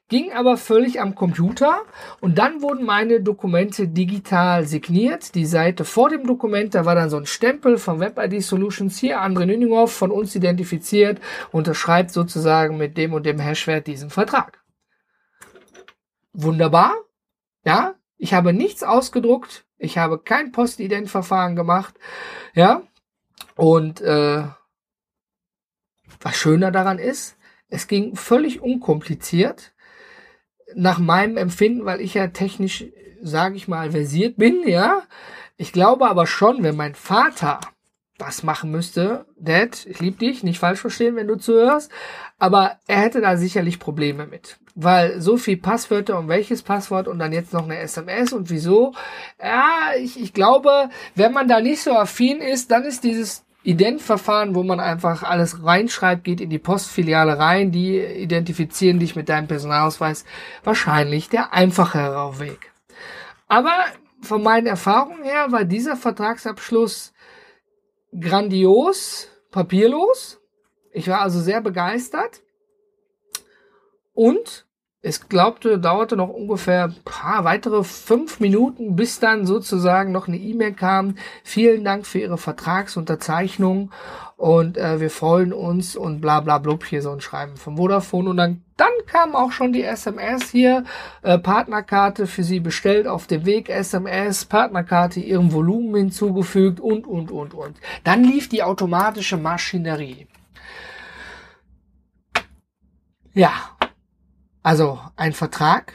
ging 0.10 0.32
aber 0.32 0.58
völlig 0.58 1.02
am 1.02 1.16
Computer. 1.16 1.82
Und 2.22 2.38
dann 2.38 2.62
wurden 2.62 2.86
meine 2.86 3.22
Dokumente 3.22 3.88
digital 3.88 4.66
signiert. 4.66 5.36
Die 5.36 5.46
Seite 5.46 5.86
vor 5.86 6.10
dem 6.10 6.26
Dokument, 6.26 6.76
da 6.76 6.86
war 6.86 6.96
dann 6.96 7.10
so 7.10 7.18
ein 7.18 7.26
Stempel 7.26 7.78
von 7.78 8.00
WebID 8.00 8.42
Solutions, 8.42 8.98
hier 8.98 9.22
André 9.22 9.46
Nüninghoff 9.46 9.94
von 9.94 10.12
uns 10.12 10.36
identifiziert, 10.36 11.20
unterschreibt 11.52 12.12
sozusagen 12.12 12.78
mit 12.78 12.98
dem 12.98 13.14
und 13.14 13.26
dem 13.26 13.40
Hashwert 13.40 13.88
diesen 13.88 14.10
Vertrag. 14.10 14.64
Wunderbar, 16.34 16.94
ja, 17.66 17.96
ich 18.18 18.34
habe 18.34 18.54
nichts 18.54 18.84
ausgedruckt, 18.84 19.66
ich 19.78 19.98
habe 19.98 20.20
kein 20.20 20.52
Postident-Verfahren 20.52 21.56
gemacht, 21.56 21.96
ja, 22.54 22.84
und 23.56 24.02
äh, 24.02 24.44
was 26.20 26.36
schöner 26.36 26.70
daran 26.72 27.00
ist, 27.00 27.38
es 27.70 27.88
ging 27.88 28.16
völlig 28.16 28.62
unkompliziert 28.62 29.74
nach 30.75 31.00
meinem 31.00 31.38
Empfinden, 31.38 31.86
weil 31.86 32.01
ich 32.01 32.13
ja 32.13 32.27
technisch, 32.27 32.86
sage 33.21 33.55
ich 33.55 33.67
mal, 33.67 33.91
versiert 33.91 34.38
bin, 34.38 34.67
ja. 34.67 35.03
Ich 35.57 35.71
glaube 35.71 36.09
aber 36.09 36.27
schon, 36.27 36.63
wenn 36.63 36.75
mein 36.75 36.95
Vater 36.95 37.59
das 38.17 38.43
machen 38.43 38.71
müsste, 38.71 39.25
Dad, 39.39 39.86
ich 39.86 40.00
liebe 40.00 40.17
dich, 40.17 40.43
nicht 40.43 40.59
falsch 40.59 40.79
verstehen, 40.79 41.15
wenn 41.15 41.27
du 41.27 41.36
zuhörst, 41.36 41.91
aber 42.39 42.77
er 42.88 43.01
hätte 43.01 43.21
da 43.21 43.38
sicherlich 43.38 43.79
Probleme 43.79 44.25
mit. 44.25 44.60
Weil 44.73 45.21
so 45.21 45.38
viel 45.38 45.58
Passwörter 45.58 46.17
und 46.17 46.27
welches 46.27 46.63
Passwort 46.63 47.08
und 47.08 47.19
dann 47.19 47.32
jetzt 47.32 47.53
noch 47.53 47.63
eine 47.63 47.77
SMS 47.77 48.34
und 48.34 48.49
wieso. 48.49 48.93
Ja, 49.41 49.91
ich, 49.99 50.19
ich 50.19 50.34
glaube, 50.34 50.89
wenn 51.15 51.32
man 51.32 51.47
da 51.47 51.62
nicht 51.62 51.82
so 51.82 51.91
affin 51.91 52.41
ist, 52.41 52.71
dann 52.71 52.84
ist 52.84 53.03
dieses 53.03 53.43
Identverfahren, 53.63 54.56
wo 54.56 54.63
man 54.63 54.80
einfach 54.80 55.24
alles 55.24 55.63
reinschreibt, 55.63 56.24
geht 56.24 56.41
in 56.41 56.50
die 56.50 56.60
Postfiliale 56.60 57.38
rein, 57.38 57.72
die 57.72 58.00
identifizieren 58.00 59.00
dich 59.00 59.15
mit 59.15 59.30
deinem 59.30 59.48
Personalausweis, 59.48 60.26
wahrscheinlich 60.63 61.30
der 61.30 61.54
einfachere 61.54 62.39
Weg. 62.39 62.72
Aber 63.48 63.74
von 64.22 64.43
meinen 64.43 64.67
Erfahrungen 64.67 65.24
her 65.24 65.52
war 65.52 65.63
dieser 65.63 65.96
Vertragsabschluss 65.96 67.13
grandios, 68.20 69.30
papierlos. 69.52 70.39
Ich 70.91 71.08
war 71.08 71.22
also 71.22 71.39
sehr 71.39 71.62
begeistert. 71.62 72.41
Und 74.13 74.66
es 75.08 75.30
glaubte, 75.30 75.80
dauerte 75.80 76.17
noch 76.17 76.28
ungefähr 76.28 76.93
paar 77.06 77.46
weitere 77.46 77.84
fünf 77.86 78.41
Minuten, 78.41 78.98
bis 78.98 79.22
dann 79.22 79.46
sozusagen 79.46 80.12
noch 80.12 80.28
eine 80.28 80.36
E-Mail 80.36 80.74
kam. 80.74 81.15
Vielen 81.46 81.86
Dank 81.86 82.06
für 82.06 82.20
Ihre 82.20 82.38
Vertragsunterzeichnung 82.38 83.91
und 84.36 84.78
äh, 84.78 85.00
wir 85.00 85.10
freuen 85.10 85.54
uns 85.54 85.96
und 85.96 86.20
bla 86.20 86.41
bla 86.41 86.58
blub 86.58 86.84
hier 86.86 87.02
so 87.02 87.12
ein 87.12 87.22
Schreiben 87.22 87.56
vom 87.56 87.78
Vodafone 87.78 88.30
und 88.30 88.38
dann 88.38 88.62
dann 88.76 88.91
kam 89.08 89.34
auch 89.34 89.52
schon 89.52 89.74
die 89.74 89.84
SMS 89.84 90.52
hier, 90.52 90.84
äh, 91.24 91.39
Partnerkarte 91.39 92.28
für 92.28 92.43
Sie 92.43 92.60
bestellt 92.60 93.08
auf 93.08 93.26
dem 93.26 93.46
Weg, 93.46 93.70
SMS, 93.70 94.46
Partnerkarte 94.46 95.20
Ihrem 95.20 95.52
Volumen 95.52 95.96
hinzugefügt 95.96 96.80
und, 96.80 97.08
und, 97.08 97.32
und, 97.32 97.56
und. 97.56 97.78
Dann 98.04 98.24
lief 98.24 98.50
die 98.50 98.62
automatische 98.62 99.38
Maschinerie. 99.38 100.28
Ja, 103.34 103.77
also 104.67 104.99
ein 105.15 105.32
Vertrag 105.32 105.93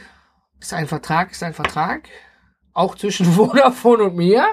ist 0.58 0.72
ein 0.72 0.86
Vertrag, 0.86 1.30
ist 1.30 1.42
ein 1.42 1.52
Vertrag, 1.52 2.08
auch 2.72 2.94
zwischen 2.94 3.26
Vodafone 3.32 4.04
und 4.04 4.16
mir, 4.16 4.46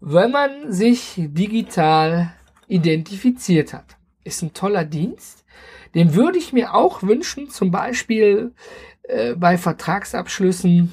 wenn 0.00 0.32
man 0.32 0.70
sich 0.70 1.14
digital 1.16 2.34
identifiziert 2.68 3.72
hat. 3.72 3.96
Ist 4.22 4.42
ein 4.42 4.52
toller 4.52 4.84
Dienst. 4.84 5.46
Den 5.94 6.14
würde 6.14 6.36
ich 6.36 6.52
mir 6.52 6.74
auch 6.74 7.02
wünschen, 7.02 7.48
zum 7.48 7.70
Beispiel 7.70 8.52
äh, 9.04 9.34
bei 9.34 9.56
Vertragsabschlüssen 9.56 10.92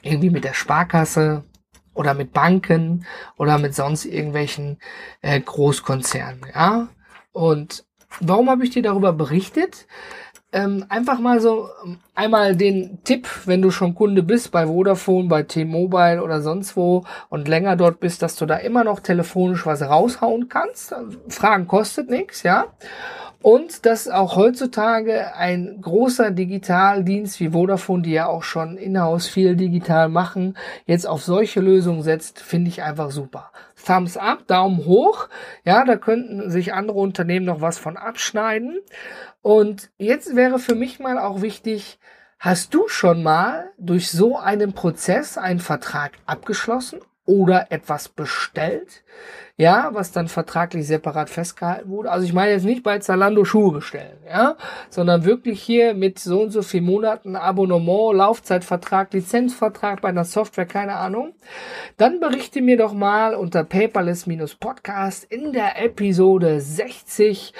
irgendwie 0.00 0.30
mit 0.30 0.44
der 0.44 0.54
Sparkasse 0.54 1.44
oder 1.92 2.14
mit 2.14 2.32
Banken 2.32 3.04
oder 3.36 3.58
mit 3.58 3.74
sonst 3.74 4.06
irgendwelchen 4.06 4.78
äh, 5.20 5.38
Großkonzernen. 5.38 6.40
Ja, 6.54 6.88
und 7.32 7.84
warum 8.20 8.48
habe 8.48 8.64
ich 8.64 8.70
dir 8.70 8.82
darüber 8.82 9.12
berichtet? 9.12 9.86
Ähm, 10.56 10.86
einfach 10.88 11.18
mal 11.18 11.40
so 11.40 11.68
ähm, 11.84 11.98
einmal 12.14 12.56
den 12.56 12.98
Tipp, 13.04 13.28
wenn 13.44 13.60
du 13.60 13.70
schon 13.70 13.94
Kunde 13.94 14.22
bist 14.22 14.50
bei 14.50 14.66
Vodafone, 14.66 15.28
bei 15.28 15.42
T-Mobile 15.42 16.22
oder 16.22 16.40
sonst 16.40 16.76
wo 16.76 17.04
und 17.28 17.46
länger 17.46 17.76
dort 17.76 18.00
bist, 18.00 18.22
dass 18.22 18.36
du 18.36 18.46
da 18.46 18.56
immer 18.56 18.82
noch 18.82 19.00
telefonisch 19.00 19.66
was 19.66 19.82
raushauen 19.82 20.48
kannst. 20.48 20.94
Fragen 21.28 21.68
kostet 21.68 22.08
nichts, 22.08 22.42
ja. 22.42 22.66
Und 23.42 23.84
dass 23.84 24.08
auch 24.08 24.34
heutzutage 24.34 25.34
ein 25.34 25.78
großer 25.80 26.30
Digitaldienst 26.30 27.38
wie 27.38 27.50
Vodafone, 27.50 28.02
die 28.02 28.12
ja 28.12 28.26
auch 28.26 28.42
schon 28.42 28.78
in-house 28.78 29.28
viel 29.28 29.56
digital 29.56 30.08
machen, 30.08 30.56
jetzt 30.86 31.06
auf 31.06 31.22
solche 31.22 31.60
Lösungen 31.60 32.02
setzt, 32.02 32.40
finde 32.40 32.70
ich 32.70 32.82
einfach 32.82 33.10
super. 33.10 33.50
Thumbs 33.86 34.16
up, 34.16 34.46
Daumen 34.46 34.84
hoch. 34.84 35.28
Ja, 35.64 35.84
da 35.84 35.96
könnten 35.96 36.50
sich 36.50 36.74
andere 36.74 36.98
Unternehmen 36.98 37.46
noch 37.46 37.60
was 37.60 37.78
von 37.78 37.96
abschneiden. 37.96 38.80
Und 39.42 39.90
jetzt 39.96 40.34
wäre 40.34 40.58
für 40.58 40.74
mich 40.74 40.98
mal 40.98 41.18
auch 41.18 41.40
wichtig, 41.40 41.98
hast 42.38 42.74
du 42.74 42.88
schon 42.88 43.22
mal 43.22 43.70
durch 43.78 44.10
so 44.10 44.38
einen 44.38 44.72
Prozess 44.72 45.38
einen 45.38 45.60
Vertrag 45.60 46.12
abgeschlossen 46.26 47.00
oder 47.26 47.70
etwas 47.70 48.08
bestellt, 48.08 49.02
ja, 49.58 49.90
was 49.92 50.12
dann 50.12 50.28
vertraglich 50.28 50.86
separat 50.86 51.30
festgehalten 51.30 51.88
wurde. 51.88 52.10
Also 52.10 52.26
ich 52.26 52.32
meine 52.32 52.52
jetzt 52.52 52.64
nicht 52.64 52.82
bei 52.82 52.98
Zalando 52.98 53.44
Schuhe 53.44 53.72
bestellen, 53.72 54.18
ja, 54.28 54.56
sondern 54.90 55.24
wirklich 55.24 55.62
hier 55.62 55.94
mit 55.94 56.18
so 56.18 56.42
und 56.42 56.50
so 56.50 56.62
viel 56.62 56.82
Monaten 56.82 57.36
Abonnement, 57.36 58.14
Laufzeitvertrag, 58.14 59.12
Lizenzvertrag 59.14 60.02
bei 60.02 60.10
einer 60.10 60.24
Software, 60.24 60.66
keine 60.66 60.96
Ahnung. 60.96 61.34
Dann 61.96 62.20
berichte 62.20 62.60
mir 62.60 62.76
doch 62.76 62.92
mal 62.92 63.34
unter 63.34 63.64
paperless-podcast 63.64 65.24
in 65.24 65.52
der 65.52 65.82
Episode 65.82 66.60
60, 66.60 67.54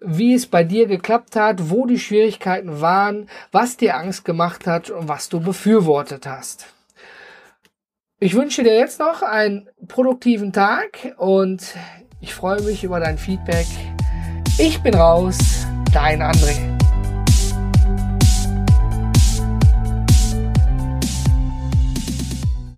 wie 0.00 0.34
es 0.34 0.46
bei 0.46 0.64
dir 0.64 0.86
geklappt 0.86 1.36
hat, 1.36 1.70
wo 1.70 1.86
die 1.86 1.98
Schwierigkeiten 1.98 2.80
waren, 2.80 3.28
was 3.52 3.76
dir 3.76 3.96
Angst 3.96 4.24
gemacht 4.24 4.66
hat 4.66 4.90
und 4.90 5.08
was 5.08 5.28
du 5.28 5.40
befürwortet 5.40 6.26
hast. 6.26 6.73
Ich 8.20 8.34
wünsche 8.34 8.62
dir 8.62 8.76
jetzt 8.76 9.00
noch 9.00 9.22
einen 9.22 9.68
produktiven 9.88 10.52
Tag 10.52 11.14
und 11.18 11.74
ich 12.20 12.32
freue 12.32 12.62
mich 12.62 12.84
über 12.84 13.00
dein 13.00 13.18
Feedback. 13.18 13.66
Ich 14.56 14.80
bin 14.82 14.94
raus, 14.94 15.66
dein 15.92 16.22
André. 16.22 16.83